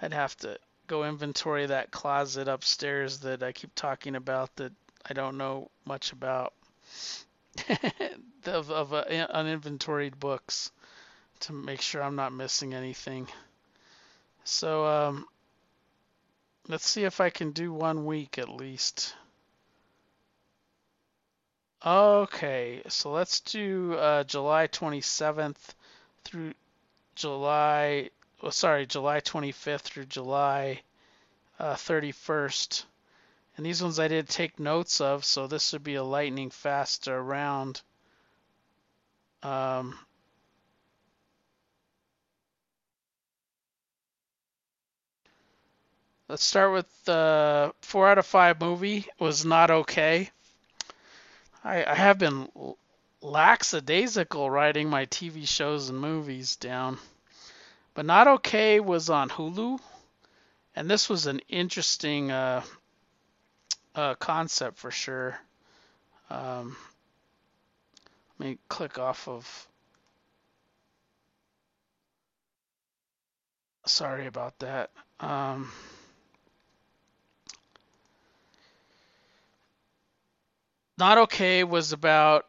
I'd 0.00 0.12
have 0.12 0.36
to 0.38 0.58
go 0.86 1.04
inventory 1.04 1.66
that 1.66 1.90
closet 1.90 2.48
upstairs 2.48 3.18
that 3.20 3.42
I 3.42 3.52
keep 3.52 3.74
talking 3.74 4.16
about 4.16 4.54
that 4.56 4.72
I 5.08 5.12
don't 5.12 5.38
know 5.38 5.70
much 5.84 6.12
about 6.12 6.52
of, 8.44 8.70
of 8.70 8.92
uh, 8.92 9.04
uninventoried 9.30 10.18
books 10.18 10.72
to 11.40 11.52
make 11.52 11.80
sure 11.80 12.02
I'm 12.02 12.16
not 12.16 12.32
missing 12.32 12.74
anything. 12.74 13.28
So 14.44 14.86
um, 14.86 15.26
let's 16.68 16.88
see 16.88 17.04
if 17.04 17.20
I 17.20 17.30
can 17.30 17.52
do 17.52 17.72
one 17.72 18.04
week 18.04 18.38
at 18.38 18.48
least. 18.48 19.14
Okay, 21.84 22.82
so 22.88 23.10
let's 23.10 23.40
do 23.40 23.94
uh, 23.94 24.24
July 24.24 24.66
27th 24.66 25.56
through 26.24 26.52
July, 27.14 28.10
oh, 28.42 28.50
sorry, 28.50 28.86
July 28.86 29.20
25th 29.20 29.80
through 29.80 30.06
July 30.06 30.80
uh, 31.58 31.74
31st. 31.74 32.84
And 33.56 33.66
these 33.66 33.82
ones 33.82 33.98
I 33.98 34.08
did 34.08 34.28
take 34.28 34.58
notes 34.58 35.00
of, 35.00 35.24
so 35.24 35.46
this 35.46 35.72
would 35.72 35.84
be 35.84 35.96
a 35.96 36.02
lightning 36.02 36.50
fast 36.50 37.06
round. 37.06 37.82
Um, 39.42 39.98
let's 46.28 46.44
start 46.44 46.72
with 46.72 47.04
the 47.04 47.12
uh, 47.12 47.72
four 47.80 48.08
out 48.08 48.18
of 48.18 48.26
five 48.26 48.60
movie 48.60 49.06
was 49.18 49.44
not 49.44 49.70
okay. 49.70 50.30
I, 51.64 51.84
I 51.84 51.94
have 51.94 52.18
been 52.18 52.48
lackadaisical 53.20 54.50
writing 54.50 54.88
my 54.88 55.06
TV 55.06 55.46
shows 55.46 55.90
and 55.90 55.98
movies 55.98 56.56
down. 56.56 56.98
But 57.94 58.06
Not 58.06 58.28
Okay 58.28 58.80
was 58.80 59.10
on 59.10 59.28
Hulu, 59.28 59.80
and 60.76 60.88
this 60.88 61.08
was 61.08 61.26
an 61.26 61.40
interesting 61.48 62.30
uh, 62.30 62.62
uh, 63.94 64.14
concept 64.14 64.78
for 64.78 64.90
sure. 64.90 65.38
Um, 66.30 66.76
let 68.38 68.48
me 68.48 68.58
click 68.68 68.98
off 68.98 69.26
of. 69.28 69.66
Sorry 73.86 74.26
about 74.26 74.58
that. 74.60 74.90
Um, 75.18 75.70
Not 80.96 81.16
Okay 81.18 81.64
was 81.64 81.92
about 81.92 82.46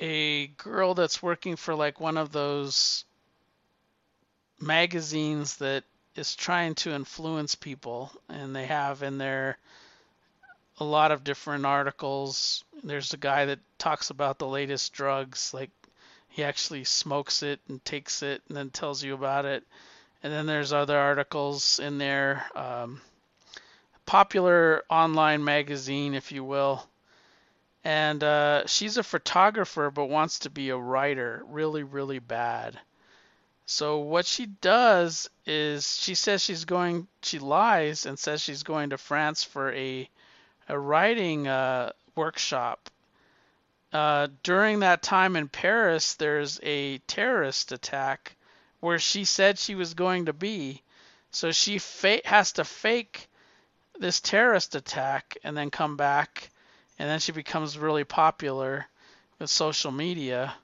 a 0.00 0.48
girl 0.48 0.94
that's 0.94 1.22
working 1.22 1.54
for 1.54 1.76
like 1.76 2.00
one 2.00 2.16
of 2.16 2.32
those 2.32 3.04
magazines 4.60 5.56
that 5.56 5.84
is 6.16 6.34
trying 6.34 6.74
to 6.74 6.92
influence 6.92 7.54
people 7.54 8.12
and 8.28 8.54
they 8.54 8.66
have 8.66 9.02
in 9.02 9.18
there 9.18 9.58
a 10.78 10.84
lot 10.84 11.12
of 11.12 11.24
different 11.24 11.66
articles. 11.66 12.64
There's 12.82 13.12
a 13.12 13.18
guy 13.18 13.46
that 13.46 13.60
talks 13.78 14.10
about 14.10 14.38
the 14.38 14.48
latest 14.48 14.92
drugs, 14.92 15.54
like 15.54 15.70
he 16.28 16.42
actually 16.42 16.84
smokes 16.84 17.42
it 17.42 17.60
and 17.68 17.84
takes 17.84 18.22
it 18.22 18.42
and 18.48 18.56
then 18.56 18.70
tells 18.70 19.02
you 19.02 19.14
about 19.14 19.44
it. 19.44 19.64
And 20.22 20.32
then 20.32 20.46
there's 20.46 20.72
other 20.72 20.98
articles 20.98 21.78
in 21.78 21.98
there. 21.98 22.44
Um, 22.56 23.00
popular 24.06 24.82
online 24.90 25.44
magazine, 25.44 26.14
if 26.14 26.32
you 26.32 26.42
will, 26.42 26.84
and 27.84 28.24
uh, 28.24 28.66
she's 28.66 28.96
a 28.96 29.02
photographer 29.02 29.90
but 29.90 30.06
wants 30.06 30.40
to 30.40 30.50
be 30.50 30.70
a 30.70 30.76
writer 30.76 31.42
really 31.46 31.82
really 31.82 32.18
bad 32.18 32.78
so 33.66 33.98
what 33.98 34.26
she 34.26 34.46
does 34.46 35.30
is 35.46 35.96
she 35.96 36.14
says 36.14 36.42
she's 36.42 36.64
going 36.64 37.06
she 37.22 37.38
lies 37.38 38.06
and 38.06 38.18
says 38.18 38.40
she's 38.42 38.62
going 38.62 38.90
to 38.90 38.98
france 38.98 39.42
for 39.42 39.72
a 39.72 40.08
a 40.68 40.78
writing 40.78 41.46
uh, 41.46 41.92
workshop. 42.14 42.90
Uh, 43.92 44.28
during 44.42 44.80
that 44.80 45.02
time 45.02 45.36
in 45.36 45.48
paris 45.48 46.14
there's 46.14 46.58
a 46.62 46.98
terrorist 47.06 47.70
attack 47.70 48.36
where 48.80 48.98
she 48.98 49.24
said 49.24 49.58
she 49.58 49.74
was 49.74 49.94
going 49.94 50.26
to 50.26 50.32
be. 50.32 50.82
So 51.30 51.52
she 51.52 51.78
fa- 51.78 52.20
has 52.24 52.52
to 52.52 52.64
fake 52.64 53.28
this 53.98 54.20
terrorist 54.20 54.74
attack 54.74 55.36
and 55.44 55.56
then 55.56 55.70
come 55.70 55.96
back 55.96 56.50
and 56.98 57.08
then 57.08 57.20
she 57.20 57.32
becomes 57.32 57.78
really 57.78 58.04
popular 58.04 58.86
with 59.38 59.50
social 59.50 59.90
media 59.90 60.54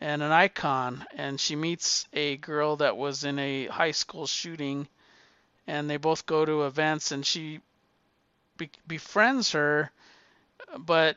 and 0.00 0.22
an 0.22 0.32
icon 0.32 1.04
and 1.16 1.40
she 1.40 1.56
meets 1.56 2.06
a 2.12 2.36
girl 2.38 2.76
that 2.76 2.96
was 2.96 3.24
in 3.24 3.38
a 3.38 3.66
high 3.66 3.90
school 3.90 4.26
shooting 4.26 4.88
and 5.66 5.88
they 5.88 5.96
both 5.96 6.26
go 6.26 6.44
to 6.44 6.64
events 6.64 7.12
and 7.12 7.24
she 7.24 7.60
be- 8.56 8.70
befriends 8.86 9.52
her 9.52 9.90
but 10.78 11.16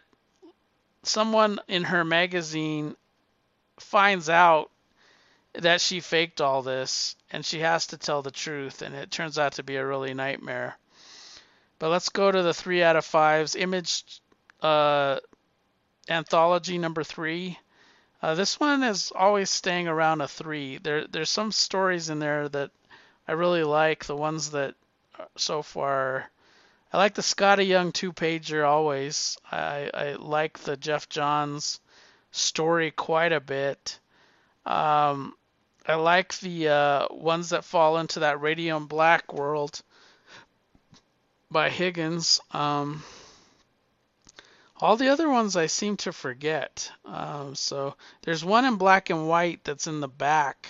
someone 1.03 1.59
in 1.67 1.83
her 1.83 2.03
magazine 2.03 2.95
finds 3.79 4.29
out 4.29 4.69
that 5.53 5.81
she 5.81 5.99
faked 5.99 6.41
all 6.41 6.61
this 6.61 7.15
and 7.31 7.45
she 7.45 7.59
has 7.59 7.87
to 7.87 7.97
tell 7.97 8.21
the 8.21 8.31
truth 8.31 8.81
and 8.81 8.95
it 8.95 9.11
turns 9.11 9.37
out 9.37 9.53
to 9.53 9.63
be 9.63 9.75
a 9.75 9.85
really 9.85 10.13
nightmare 10.13 10.75
but 11.79 11.89
let's 11.89 12.09
go 12.09 12.31
to 12.31 12.41
the 12.41 12.53
three 12.53 12.81
out 12.81 12.95
of 12.95 13.05
fives 13.05 13.55
image 13.55 14.03
uh, 14.61 15.19
anthology 16.09 16.77
number 16.77 17.03
three. 17.03 17.59
Uh, 18.23 18.35
this 18.35 18.57
one 18.57 18.83
is 18.83 19.11
always 19.13 19.49
staying 19.49 19.89
around 19.89 20.21
a 20.21 20.27
three. 20.29 20.77
There, 20.77 21.05
there's 21.07 21.29
some 21.29 21.51
stories 21.51 22.09
in 22.09 22.19
there 22.19 22.47
that 22.47 22.71
I 23.27 23.33
really 23.33 23.65
like. 23.65 24.05
The 24.05 24.15
ones 24.15 24.51
that 24.51 24.75
uh, 25.19 25.25
so 25.35 25.61
far, 25.61 26.31
I 26.93 26.97
like 26.97 27.15
the 27.15 27.21
Skottie 27.21 27.67
Young 27.67 27.91
two 27.91 28.13
pager 28.13 28.65
always. 28.65 29.37
I, 29.51 29.89
I 29.93 30.13
like 30.13 30.59
the 30.59 30.77
Geoff 30.77 31.09
Johns 31.09 31.81
story 32.31 32.91
quite 32.91 33.33
a 33.33 33.41
bit. 33.41 33.99
Um, 34.65 35.35
I 35.85 35.95
like 35.95 36.39
the 36.39 36.69
uh, 36.69 37.07
ones 37.11 37.49
that 37.49 37.65
fall 37.65 37.97
into 37.97 38.21
that 38.21 38.39
Radiant 38.39 38.87
Black 38.87 39.33
world 39.33 39.81
by 41.51 41.69
Higgins. 41.69 42.39
Um, 42.51 43.03
all 44.83 44.97
the 44.97 45.07
other 45.07 45.29
ones 45.29 45.55
I 45.55 45.67
seem 45.67 45.95
to 45.97 46.11
forget. 46.11 46.91
Um, 47.05 47.55
so 47.55 47.95
there's 48.23 48.43
one 48.43 48.65
in 48.65 48.75
black 48.75 49.09
and 49.09 49.29
white 49.29 49.63
that's 49.63 49.87
in 49.87 50.01
the 50.01 50.09
back, 50.09 50.67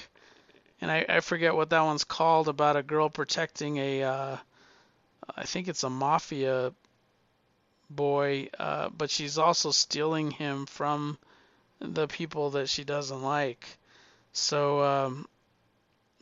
and 0.80 0.92
I, 0.92 1.04
I 1.10 1.20
forget 1.22 1.56
what 1.56 1.72
that 1.72 1.82
one's 1.82 2.04
called 2.04 2.48
about 2.48 2.76
a 2.76 2.84
girl 2.84 3.10
protecting 3.10 3.78
a, 3.78 4.04
uh, 4.04 4.38
I 5.36 5.44
think 5.46 5.68
it's 5.68 5.82
a 5.82 5.90
mafia 5.90 6.74
boy, 7.90 8.50
uh, 8.60 8.90
but 8.90 9.10
she's 9.10 9.40
also 9.40 9.72
stealing 9.72 10.30
him 10.30 10.68
from 10.68 11.18
the 11.80 12.08
people 12.08 12.52
that 12.52 12.70
she 12.70 12.84
doesn't 12.84 13.24
like. 13.24 13.66
So 14.32 14.84
um, 14.84 15.28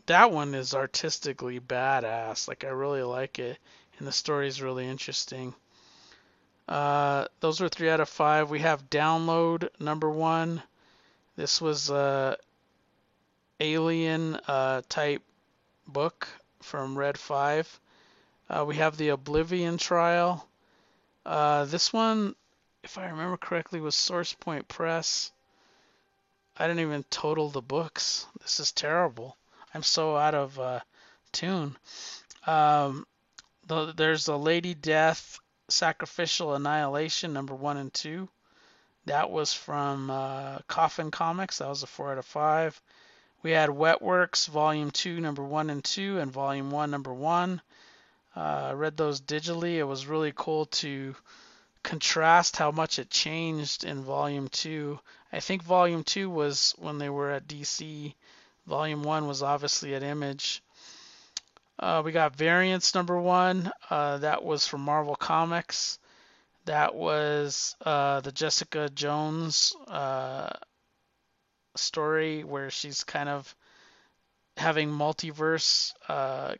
that 0.06 0.32
one 0.32 0.56
is 0.56 0.74
artistically 0.74 1.60
badass. 1.60 2.48
Like 2.48 2.64
I 2.64 2.70
really 2.70 3.04
like 3.04 3.38
it, 3.38 3.58
and 4.00 4.08
the 4.08 4.14
story 4.14 4.48
is 4.48 4.62
really 4.62 4.88
interesting. 4.88 5.54
Uh, 6.72 7.28
those 7.42 7.60
were 7.60 7.68
three 7.68 7.90
out 7.90 8.00
of 8.00 8.08
five. 8.08 8.50
We 8.50 8.60
have 8.60 8.90
download 8.90 9.68
number 9.78 10.10
one. 10.10 10.64
This 11.36 11.60
was 11.60 11.90
a 11.90 12.38
alien 13.60 14.36
uh, 14.48 14.82
type 14.88 15.22
book 15.86 16.30
from 16.62 16.98
Red 16.98 17.18
Five. 17.18 17.68
Uh, 18.50 18.64
we 18.66 18.78
have 18.78 18.96
the 18.96 19.10
Oblivion 19.10 19.78
Trial. 19.78 20.48
Uh, 21.26 21.66
this 21.66 21.92
one, 21.92 22.36
if 22.84 22.98
I 22.98 23.10
remember 23.10 23.36
correctly, 23.36 23.82
was 23.82 23.94
Source 23.94 24.34
Point 24.34 24.70
Press. 24.70 25.34
I 26.56 26.68
didn't 26.68 26.84
even 26.84 27.04
total 27.10 27.50
the 27.50 27.62
books. 27.62 28.28
This 28.42 28.62
is 28.62 28.72
terrible. 28.72 29.36
I'm 29.74 29.84
so 29.84 30.16
out 30.16 30.36
of 30.36 30.58
uh, 30.58 30.80
tune. 31.34 31.76
Um, 32.48 33.06
the, 33.68 33.92
there's 33.92 34.30
a 34.30 34.38
Lady 34.38 34.74
Death 34.74 35.38
Sacrificial 35.72 36.54
Annihilation, 36.54 37.34
number 37.34 37.56
one 37.56 37.78
and 37.78 37.94
two. 37.94 38.30
That 39.06 39.32
was 39.32 39.54
from 39.54 40.12
uh, 40.12 40.60
Coffin 40.68 41.10
Comics. 41.10 41.58
That 41.58 41.70
was 41.70 41.82
a 41.82 41.88
four 41.88 42.12
out 42.12 42.20
of 42.20 42.26
five. 42.26 42.80
We 43.44 43.52
had 43.52 43.72
Wetworks, 43.72 44.48
Volume 44.48 44.92
2, 44.92 45.20
Number 45.20 45.44
1 45.44 45.72
and 45.72 45.84
2, 45.84 46.20
and 46.20 46.32
Volume 46.32 46.70
1, 46.70 46.92
Number 46.92 47.12
1. 47.12 47.60
Uh, 48.36 48.40
I 48.40 48.74
read 48.74 48.96
those 48.96 49.20
digitally. 49.20 49.78
It 49.78 49.84
was 49.84 50.06
really 50.06 50.32
cool 50.36 50.68
to 50.68 51.16
contrast 51.82 52.56
how 52.56 52.70
much 52.70 53.00
it 53.00 53.10
changed 53.10 53.84
in 53.84 54.04
Volume 54.04 54.48
2. 54.48 55.00
I 55.34 55.40
think 55.40 55.64
Volume 55.64 56.04
2 56.04 56.30
was 56.30 56.76
when 56.78 57.00
they 57.00 57.10
were 57.10 57.32
at 57.32 57.48
DC. 57.48 58.14
Volume 58.68 59.02
1 59.02 59.26
was 59.26 59.42
obviously 59.42 59.96
at 59.96 60.04
Image. 60.04 60.62
Uh, 61.82 62.04
we 62.06 62.12
got 62.12 62.36
Variants 62.36 62.94
number 62.94 63.20
one. 63.20 63.72
Uh, 63.90 64.20
that 64.20 64.44
was 64.44 64.68
from 64.68 64.82
Marvel 64.82 65.16
Comics. 65.16 65.98
That 66.66 66.94
was 66.94 67.76
uh, 67.84 68.20
the 68.20 68.32
Jessica 68.32 68.88
Jones 68.90 69.76
uh, 69.88 70.52
story 71.76 72.44
where 72.44 72.70
she's 72.70 73.04
kind 73.04 73.28
of 73.28 73.56
having 74.58 74.92
multiverse 74.92 75.94
uh, 76.08 76.54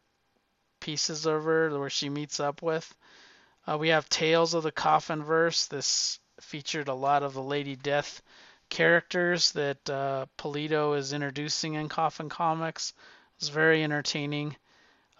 pieces 0.80 1.28
of 1.28 1.44
her 1.44 1.78
where 1.80 1.92
she 1.92 2.10
meets 2.10 2.40
up 2.40 2.64
with. 2.64 2.92
Uh, 3.68 3.78
we 3.78 3.90
have 3.90 4.10
Tales 4.10 4.56
of 4.56 4.64
the 4.64 4.72
Coffin 4.72 5.24
Verse. 5.24 5.68
This 5.68 6.20
featured 6.40 6.88
a 6.88 6.96
lot 6.96 7.22
of 7.22 7.36
the 7.36 7.44
Lady 7.44 7.76
Death 7.76 8.24
characters 8.70 9.52
that 9.52 9.86
Pulido 10.40 10.98
is 10.98 11.14
introducing 11.14 11.76
in 11.76 11.90
Coffin 11.90 12.28
Comics. 12.28 12.94
It's 13.38 13.50
very 13.50 13.84
entertaining. 13.84 14.56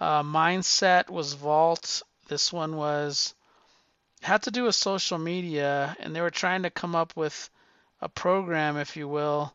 Uh, 0.02 0.24
mindset 0.24 1.12
was 1.12 1.34
Vault. 1.34 2.02
This 2.28 2.52
one 2.52 2.76
was 2.76 3.36
had 4.24 4.42
to 4.44 4.52
do 4.52 4.64
with 4.64 4.74
social 4.74 5.20
media, 5.20 5.96
and 6.00 6.16
they 6.16 6.22
were 6.22 6.32
trying 6.32 6.64
to 6.64 6.72
come 6.72 6.96
up 6.96 7.16
with 7.16 7.52
a 8.02 8.10
program, 8.10 8.78
if 8.78 8.98
you 8.98 9.08
will, 9.08 9.54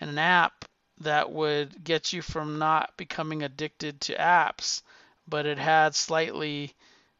and 0.00 0.08
an 0.08 0.16
app 0.16 0.64
that 1.00 1.30
would 1.30 1.84
get 1.84 2.10
you 2.10 2.22
from 2.22 2.58
not 2.58 2.96
becoming 2.96 3.42
addicted 3.42 4.00
to 4.00 4.14
apps, 4.16 4.80
but 5.28 5.44
it 5.44 5.58
had 5.58 5.94
slightly 5.94 6.74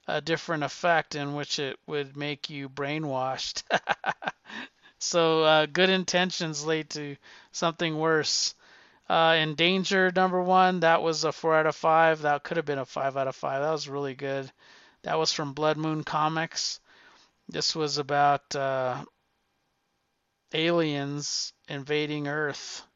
a 0.09 0.23
different 0.23 0.65
effect 0.65 1.15
in 1.15 1.35
which 1.35 1.59
it 1.59 1.79
would 1.87 2.17
make 2.17 2.49
you 2.49 2.71
brainwashed. 2.71 3.65
so 4.99 5.45
uh, 5.45 5.67
good 5.67 5.91
intentions 5.91 6.65
lead 6.65 6.89
to 6.89 7.17
something 7.51 7.99
worse. 7.99 8.55
Uh, 9.09 9.37
Endangered, 9.39 10.17
number 10.17 10.41
one, 10.41 10.81
that 10.81 11.03
was 11.03 11.25
a 11.25 11.33
four 11.33 11.55
out 11.57 11.67
of 11.67 11.77
five. 11.77 12.23
That 12.23 12.43
could 12.43 12.57
have 12.57 12.67
been 12.67 12.79
a 12.79 12.85
five 12.85 13.17
out 13.17 13.29
of 13.29 13.37
five. 13.37 13.63
That 13.63 13.73
was 13.73 13.89
really 13.89 14.15
good. 14.15 14.51
That 15.03 15.19
was 15.19 15.33
from 15.33 15.53
Blood 15.53 15.77
Moon 15.77 16.05
Comics. 16.05 16.81
This 17.49 17.75
was 17.75 17.99
about 17.99 18.55
uh, 18.55 19.05
aliens 20.55 21.53
invading 21.69 22.29
Earth. 22.29 22.87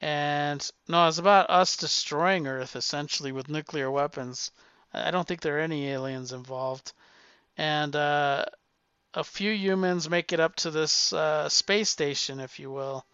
And 0.00 0.68
no, 0.88 1.08
it's 1.08 1.18
about 1.18 1.50
us 1.50 1.76
destroying 1.76 2.46
Earth 2.46 2.74
essentially 2.74 3.32
with 3.32 3.48
nuclear 3.48 3.90
weapons. 3.90 4.50
I 4.92 5.10
don't 5.10 5.26
think 5.26 5.40
there 5.40 5.58
are 5.58 5.60
any 5.60 5.88
aliens 5.88 6.32
involved. 6.32 6.92
And 7.56 7.94
uh, 7.94 8.46
a 9.14 9.24
few 9.24 9.52
humans 9.52 10.08
make 10.08 10.32
it 10.32 10.40
up 10.40 10.56
to 10.56 10.70
this 10.70 11.12
uh, 11.12 11.48
space 11.48 11.90
station, 11.90 12.40
if 12.40 12.58
you 12.58 12.70
will, 12.70 13.04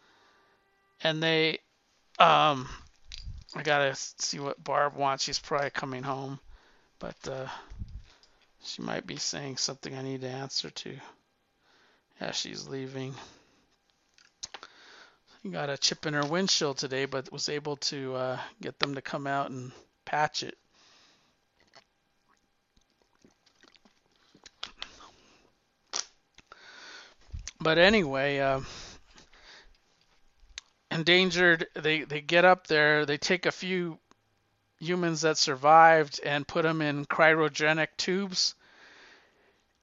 and 1.03 1.23
they, 1.23 1.59
um, 2.19 2.69
I 3.55 3.63
gotta 3.63 3.95
see 3.95 4.39
what 4.39 4.63
Barb 4.63 4.97
wants. 4.97 5.25
She's 5.25 5.39
probably 5.39 5.71
coming 5.71 6.03
home, 6.03 6.39
but 6.99 7.17
uh, 7.29 7.49
she 8.63 8.83
might 8.83 9.07
be 9.07 9.17
saying 9.17 9.59
something 9.59 9.97
I 9.97 10.03
need 10.03 10.23
to 10.23 10.29
answer 10.29 10.71
to. 10.71 10.97
Yeah, 12.21 12.33
she's 12.33 12.69
leaving. 12.69 13.15
Got 15.51 15.71
a 15.71 15.79
chip 15.79 16.07
in 16.07 16.15
her 16.15 16.27
windshield 16.27 16.79
today, 16.79 17.05
but 17.05 17.31
was 17.31 17.49
able 17.49 17.77
to 17.77 18.15
uh, 18.15 18.39
get 18.61 18.79
them 18.79 18.95
to 18.97 19.03
come 19.03 19.27
out 19.27 19.51
and 19.51 19.71
patch 20.05 20.43
it. 20.43 20.59
But 27.61 27.79
anyway, 27.79 28.39
uh, 28.39 28.61
endangered. 30.97 31.67
They 31.75 32.03
they 32.03 32.21
get 32.21 32.45
up 32.45 32.67
there. 32.67 33.07
They 33.07 33.19
take 33.19 33.47
a 33.47 33.53
few 33.53 33.99
humans 34.81 35.21
that 35.23 35.39
survived 35.39 36.21
and 36.25 36.49
put 36.49 36.63
them 36.63 36.83
in 36.83 37.05
cryogenic 37.05 37.89
tubes, 37.97 38.55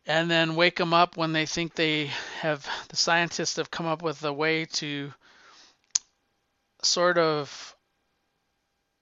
and 0.06 0.30
then 0.30 0.56
wake 0.56 0.78
them 0.78 0.94
up 0.94 1.16
when 1.16 1.32
they 1.32 1.46
think 1.46 1.76
they 1.76 2.08
have. 2.42 2.68
The 2.90 2.96
scientists 2.96 3.58
have 3.58 3.72
come 3.72 3.86
up 3.86 4.02
with 4.02 4.24
a 4.24 4.34
way 4.34 4.66
to 4.66 5.14
sort 6.82 7.18
of 7.18 7.76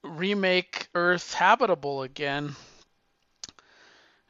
remake 0.03 0.89
Earth 0.93 1.33
habitable 1.33 2.03
again. 2.03 2.55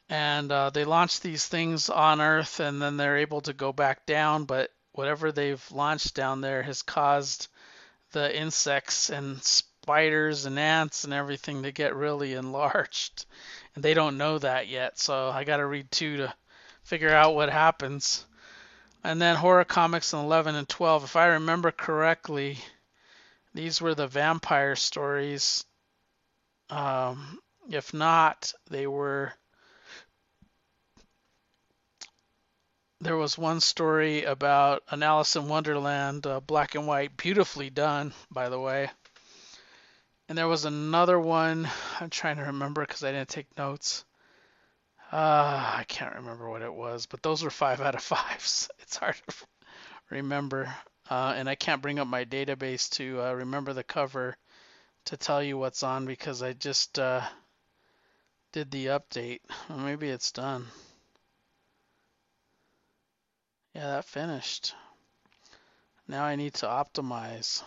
And 0.07 0.51
uh, 0.51 0.71
they 0.71 0.83
launch 0.83 1.21
these 1.21 1.47
things 1.47 1.89
on 1.89 2.19
Earth, 2.19 2.59
and 2.59 2.81
then 2.81 2.97
they're 2.97 3.19
able 3.19 3.41
to 3.41 3.53
go 3.53 3.71
back 3.71 4.05
down. 4.05 4.43
But 4.43 4.69
whatever 4.91 5.31
they've 5.31 5.71
launched 5.71 6.13
down 6.15 6.41
there 6.41 6.61
has 6.63 6.81
caused 6.81 7.47
the 8.11 8.37
insects 8.37 9.09
and 9.09 9.41
spiders 9.43 10.45
and 10.45 10.59
ants 10.59 11.03
and 11.03 11.13
everything 11.13 11.63
to 11.63 11.71
get 11.71 11.95
really 11.95 12.33
enlarged. 12.33 13.25
And 13.73 13.81
they 13.85 13.93
don't 13.93 14.17
know 14.17 14.37
that 14.37 14.67
yet, 14.67 14.99
so 14.99 15.29
I 15.29 15.45
got 15.45 15.57
to 15.57 15.65
read 15.65 15.89
two 15.91 16.17
to 16.17 16.33
figure 16.83 17.13
out 17.13 17.35
what 17.35 17.49
happens. 17.49 18.25
And 19.01 19.21
then 19.21 19.37
horror 19.37 19.63
comics 19.63 20.11
in 20.11 20.19
11 20.19 20.55
and 20.55 20.67
12. 20.67 21.05
If 21.05 21.15
I 21.15 21.27
remember 21.27 21.71
correctly, 21.71 22.57
these 23.53 23.79
were 23.79 23.95
the 23.95 24.07
vampire 24.07 24.75
stories. 24.75 25.63
Um, 26.69 27.39
if 27.69 27.93
not, 27.93 28.53
they 28.69 28.87
were. 28.87 29.33
There 33.01 33.17
was 33.17 33.35
one 33.35 33.61
story 33.61 34.25
about 34.25 34.83
an 34.89 35.01
Alice 35.01 35.35
in 35.35 35.47
Wonderland, 35.47 36.27
uh, 36.27 36.39
black 36.39 36.75
and 36.75 36.85
white, 36.85 37.17
beautifully 37.17 37.71
done, 37.71 38.13
by 38.29 38.49
the 38.49 38.59
way. 38.59 38.91
And 40.29 40.37
there 40.37 40.47
was 40.47 40.65
another 40.65 41.19
one. 41.19 41.67
I'm 41.99 42.11
trying 42.11 42.35
to 42.35 42.43
remember 42.43 42.81
because 42.81 43.03
I 43.03 43.11
didn't 43.11 43.29
take 43.29 43.57
notes. 43.57 44.05
Uh, 45.11 45.15
I 45.79 45.85
can't 45.87 46.13
remember 46.13 46.47
what 46.47 46.61
it 46.61 46.71
was, 46.71 47.07
but 47.07 47.23
those 47.23 47.43
were 47.43 47.49
five 47.49 47.81
out 47.81 47.95
of 47.95 48.03
fives. 48.03 48.69
It's 48.81 48.97
hard 48.97 49.15
to 49.27 49.35
remember. 50.11 50.71
Uh, 51.09 51.33
and 51.35 51.49
I 51.49 51.55
can't 51.55 51.81
bring 51.81 51.97
up 51.97 52.07
my 52.07 52.23
database 52.23 52.87
to 52.91 53.19
uh, 53.19 53.33
remember 53.33 53.73
the 53.73 53.83
cover 53.83 54.37
to 55.05 55.17
tell 55.17 55.41
you 55.41 55.57
what's 55.57 55.81
on 55.81 56.05
because 56.05 56.43
I 56.43 56.53
just 56.53 56.99
uh, 56.99 57.21
did 58.51 58.69
the 58.69 58.85
update. 58.85 59.39
Well, 59.69 59.79
maybe 59.79 60.07
it's 60.07 60.31
done. 60.31 60.67
Yeah, 63.73 63.87
that 63.87 64.05
finished. 64.05 64.75
Now 66.07 66.23
I 66.23 66.35
need 66.35 66.55
to 66.55 66.65
optimize. 66.65 67.63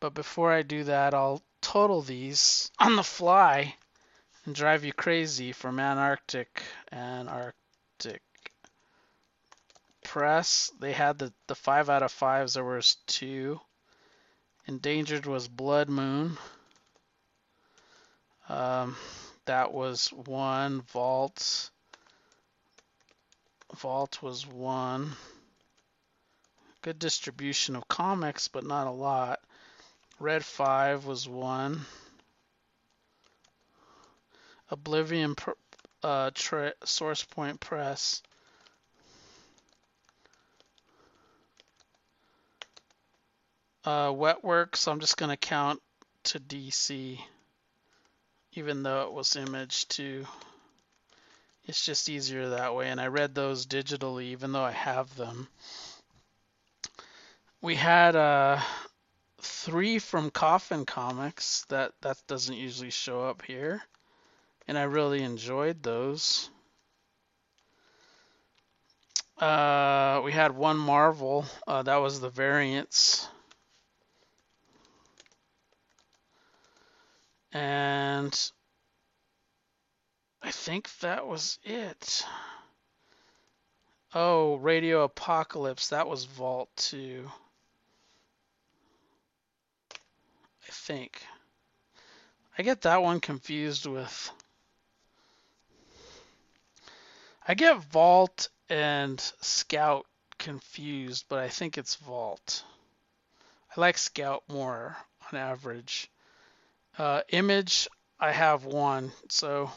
But 0.00 0.14
before 0.14 0.52
I 0.52 0.62
do 0.62 0.84
that, 0.84 1.14
I'll 1.14 1.42
total 1.60 2.02
these 2.02 2.70
on 2.78 2.96
the 2.96 3.04
fly 3.04 3.76
and 4.44 4.54
drive 4.54 4.84
you 4.84 4.92
crazy 4.92 5.52
from 5.52 5.78
Antarctic 5.78 6.62
and 6.90 7.28
Arctic 7.28 8.22
press, 10.12 10.70
they 10.78 10.92
had 10.92 11.18
the, 11.18 11.32
the 11.46 11.54
five 11.54 11.88
out 11.88 12.02
of 12.02 12.12
fives. 12.12 12.52
There 12.52 12.64
was 12.64 12.96
two. 13.06 13.60
Endangered 14.66 15.24
was 15.24 15.48
Blood 15.48 15.88
Moon. 15.88 16.36
Um, 18.48 18.96
that 19.46 19.72
was 19.72 20.08
one. 20.12 20.82
Vault. 20.82 21.70
Vault 23.76 24.22
was 24.22 24.46
one. 24.46 25.12
Good 26.82 26.98
distribution 26.98 27.76
of 27.76 27.88
comics, 27.88 28.48
but 28.48 28.64
not 28.64 28.86
a 28.86 28.90
lot. 28.90 29.40
Red 30.18 30.44
5 30.44 31.06
was 31.06 31.28
one. 31.28 31.84
Oblivion 34.70 35.36
uh, 36.02 36.30
Source 36.84 37.24
Point 37.24 37.60
Press 37.60 38.22
uh, 43.84 44.12
wet 44.14 44.44
work, 44.44 44.76
so 44.76 44.92
I'm 44.92 45.00
just 45.00 45.16
going 45.16 45.30
to 45.30 45.36
count 45.36 45.80
to 46.24 46.40
DC, 46.40 47.18
even 48.54 48.82
though 48.82 49.02
it 49.02 49.12
was 49.12 49.36
image 49.36 49.88
too. 49.88 50.26
It's 51.64 51.84
just 51.84 52.08
easier 52.08 52.48
that 52.50 52.74
way, 52.74 52.88
and 52.88 53.00
I 53.00 53.06
read 53.06 53.34
those 53.34 53.66
digitally, 53.66 54.24
even 54.24 54.52
though 54.52 54.64
I 54.64 54.72
have 54.72 55.14
them. 55.16 55.48
We 57.60 57.76
had 57.76 58.16
uh, 58.16 58.60
three 59.40 59.98
from 59.98 60.30
Coffin 60.30 60.84
Comics 60.84 61.64
that 61.68 61.92
that 62.00 62.16
doesn't 62.26 62.56
usually 62.56 62.90
show 62.90 63.22
up 63.22 63.42
here, 63.42 63.82
and 64.66 64.76
I 64.76 64.82
really 64.82 65.22
enjoyed 65.22 65.82
those. 65.82 66.50
Uh, 69.38 70.20
we 70.24 70.32
had 70.32 70.52
one 70.52 70.76
Marvel, 70.76 71.46
uh, 71.66 71.82
that 71.82 71.96
was 71.96 72.20
the 72.20 72.30
variants 72.30 73.28
And 77.52 78.52
I 80.42 80.50
think 80.50 80.90
that 80.98 81.26
was 81.26 81.58
it. 81.62 82.24
Oh, 84.14 84.56
Radio 84.56 85.04
Apocalypse. 85.04 85.88
That 85.88 86.08
was 86.08 86.24
Vault 86.24 86.68
2. 86.76 87.30
I 89.92 90.70
think. 90.70 91.22
I 92.58 92.62
get 92.62 92.82
that 92.82 93.02
one 93.02 93.20
confused 93.20 93.86
with. 93.86 94.30
I 97.46 97.54
get 97.54 97.78
Vault 97.84 98.48
and 98.68 99.20
Scout 99.40 100.06
confused, 100.38 101.26
but 101.28 101.38
I 101.38 101.48
think 101.48 101.78
it's 101.78 101.94
Vault. 101.96 102.64
I 103.74 103.80
like 103.80 103.96
Scout 103.96 104.42
more 104.48 104.96
on 105.32 105.38
average. 105.38 106.10
Uh, 106.98 107.22
image, 107.30 107.88
I 108.20 108.32
have 108.32 108.64
one. 108.66 109.12
So, 109.30 109.70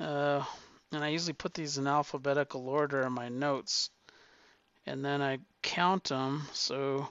uh, 0.00 0.44
and 0.92 1.04
I 1.04 1.08
usually 1.08 1.34
put 1.34 1.54
these 1.54 1.78
in 1.78 1.86
alphabetical 1.86 2.68
order 2.68 3.02
in 3.02 3.12
my 3.12 3.28
notes. 3.28 3.90
And 4.86 5.04
then 5.04 5.20
I 5.20 5.38
count 5.62 6.04
them. 6.04 6.42
So, 6.52 7.08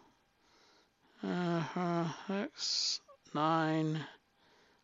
uh, 1.23 2.07
X, 2.29 3.01
9, 3.35 3.99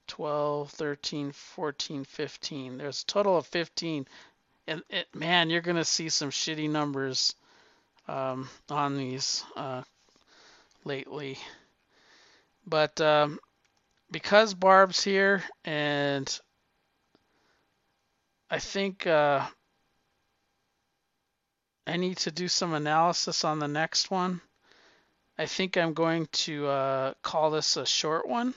12, 0.08 0.70
13, 0.70 1.32
14, 1.32 2.04
15. 2.04 2.78
There's 2.78 3.01
a 3.01 3.06
total 3.06 3.38
of 3.38 3.47
15. 3.47 4.08
And 4.68 4.84
it, 4.89 5.08
man, 5.16 5.49
you're 5.49 5.62
going 5.62 5.78
to 5.78 5.86
see 5.86 6.10
some 6.10 6.30
shitty 6.30 6.70
numbers 6.70 7.36
um, 8.08 8.47
on 8.70 8.95
these 8.95 9.43
uh, 9.56 9.82
lately. 10.86 11.39
But 12.68 13.01
um, 13.01 13.39
because 14.12 14.54
Barb's 14.54 15.04
here, 15.04 15.43
and 15.66 16.39
I 18.54 18.60
think 18.60 19.08
uh, 19.08 19.43
I 21.88 21.97
need 21.97 22.18
to 22.18 22.32
do 22.32 22.47
some 22.47 22.76
analysis 22.76 23.43
on 23.43 23.58
the 23.58 23.68
next 23.68 24.12
one. 24.12 24.41
I 25.39 25.47
think 25.47 25.76
I'm 25.76 25.95
going 25.95 26.28
to 26.45 26.68
uh, 26.68 27.14
call 27.24 27.49
this 27.49 27.78
a 27.78 27.86
short 27.88 28.30
one 28.30 28.54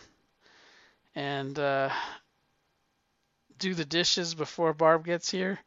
and 1.15 1.59
uh, 1.59 1.89
do 3.59 3.73
the 3.73 3.87
dishes 3.87 4.35
before 4.35 4.75
Barb 4.75 5.07
gets 5.07 5.31
here. 5.31 5.59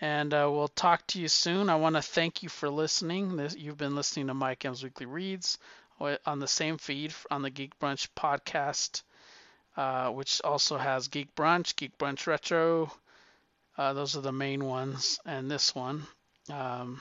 And 0.00 0.32
uh, 0.32 0.48
we'll 0.48 0.68
talk 0.68 1.04
to 1.08 1.20
you 1.20 1.26
soon. 1.26 1.68
I 1.68 1.74
want 1.74 1.96
to 1.96 2.02
thank 2.02 2.44
you 2.44 2.48
for 2.48 2.70
listening. 2.70 3.34
This, 3.34 3.56
you've 3.56 3.76
been 3.76 3.96
listening 3.96 4.28
to 4.28 4.34
Mike 4.34 4.64
M's 4.64 4.84
Weekly 4.84 5.06
Reads 5.06 5.58
on 6.24 6.38
the 6.38 6.46
same 6.46 6.78
feed 6.78 7.12
on 7.32 7.42
the 7.42 7.50
Geek 7.50 7.76
Brunch 7.80 8.06
podcast 8.16 9.02
uh, 9.76 10.10
which 10.10 10.40
also 10.42 10.78
has 10.78 11.08
Geek 11.08 11.34
Brunch, 11.34 11.76
Geek 11.76 11.98
Brunch 11.98 12.26
Retro, 12.26 12.90
Uh, 13.78 13.92
those 13.92 14.16
are 14.16 14.22
the 14.22 14.32
main 14.32 14.64
ones, 14.64 15.18
and 15.24 15.50
this 15.50 15.74
one. 15.74 16.06
Um, 16.50 17.00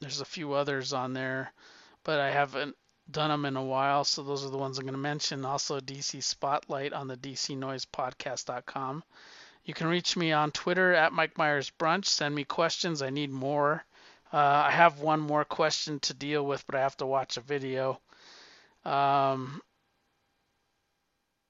there's 0.00 0.20
a 0.20 0.24
few 0.24 0.52
others 0.52 0.92
on 0.92 1.12
there, 1.12 1.52
but 2.04 2.20
I 2.20 2.30
haven't 2.30 2.76
done 3.10 3.30
them 3.30 3.44
in 3.44 3.56
a 3.56 3.64
while, 3.64 4.04
so 4.04 4.22
those 4.22 4.44
are 4.44 4.50
the 4.50 4.58
ones 4.58 4.78
I'm 4.78 4.84
going 4.84 4.94
to 4.94 4.98
mention. 4.98 5.44
Also, 5.44 5.80
DC 5.80 6.22
Spotlight 6.22 6.92
on 6.92 7.06
the 7.06 7.16
DCNoisePodcast.com. 7.16 9.04
You 9.64 9.74
can 9.74 9.86
reach 9.88 10.16
me 10.16 10.32
on 10.32 10.52
Twitter 10.52 10.92
at 10.94 11.12
Mike 11.12 11.38
Myers 11.38 11.72
Brunch. 11.78 12.06
Send 12.06 12.34
me 12.34 12.44
questions. 12.44 13.02
I 13.02 13.10
need 13.10 13.30
more. 13.30 13.84
Uh, 14.32 14.64
I 14.66 14.70
have 14.70 15.00
one 15.00 15.20
more 15.20 15.44
question 15.44 16.00
to 16.00 16.14
deal 16.14 16.44
with, 16.44 16.66
but 16.66 16.76
I 16.76 16.80
have 16.80 16.96
to 16.98 17.06
watch 17.06 17.36
a 17.36 17.40
video. 17.40 18.00
Um, 18.84 19.60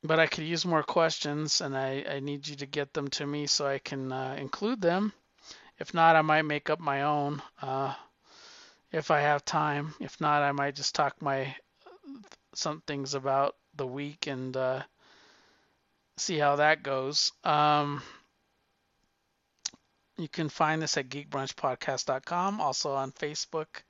but 0.07 0.19
I 0.19 0.27
could 0.27 0.45
use 0.45 0.65
more 0.65 0.83
questions, 0.83 1.61
and 1.61 1.77
I, 1.77 2.05
I 2.09 2.21
need 2.21 2.47
you 2.47 2.57
to 2.57 2.67
get 2.67 2.93
them 2.93 3.09
to 3.09 3.27
me 3.27 3.47
so 3.47 3.67
I 3.67 3.79
can 3.79 4.13
uh, 4.13 4.37
include 4.39 4.81
them. 4.81 5.13
If 5.79 5.93
not, 5.95 6.17
I 6.17 6.23
might 6.23 6.43
make 6.43 6.71
up 6.71 6.81
my 6.81 7.03
own 7.03 7.43
uh, 7.61 7.95
if 8.93 9.11
I 9.11 9.21
have 9.21 9.45
time. 9.45 9.95
If 10.01 10.21
not, 10.21 10.43
I 10.43 10.53
might 10.53 10.75
just 10.75 10.95
talk 10.95 11.21
my 11.21 11.55
some 12.55 12.81
things 12.87 13.15
about 13.15 13.57
the 13.75 13.87
week 13.87 14.27
and 14.27 14.57
uh, 14.57 14.83
see 16.17 16.39
how 16.39 16.57
that 16.57 16.83
goes. 16.83 17.33
Um, 17.45 18.03
you 20.17 20.29
can 20.29 20.49
find 20.49 20.81
this 20.81 20.97
at 20.97 21.11
geekbrunchpodcast.com, 21.11 22.61
also 22.61 22.95
on 22.95 23.13
Facebook. 23.13 23.83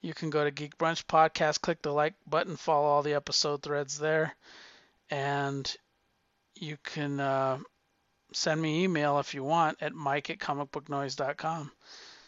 You 0.00 0.14
can 0.14 0.30
go 0.30 0.44
to 0.44 0.50
Geek 0.50 0.78
Brunch 0.78 1.04
Podcast, 1.04 1.60
click 1.60 1.82
the 1.82 1.92
like 1.92 2.14
button, 2.26 2.56
follow 2.56 2.86
all 2.86 3.02
the 3.02 3.14
episode 3.14 3.62
threads 3.62 3.98
there, 3.98 4.34
and 5.10 5.76
you 6.54 6.76
can 6.82 7.20
uh, 7.20 7.58
send 8.32 8.60
me 8.60 8.84
email 8.84 9.18
if 9.18 9.34
you 9.34 9.42
want 9.44 9.78
at 9.80 9.94
mike 9.94 10.30
at 10.30 10.38
comicbooknoise.com. 10.38 11.70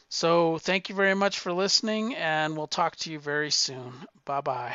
So 0.09 0.59
thank 0.59 0.89
you 0.89 0.95
very 0.95 1.15
much 1.15 1.39
for 1.39 1.53
listening, 1.53 2.17
and 2.17 2.57
we'll 2.57 2.67
talk 2.67 2.97
to 2.97 3.13
you 3.13 3.21
very 3.21 3.51
soon. 3.51 3.93
Bye 4.25 4.41
bye. 4.41 4.75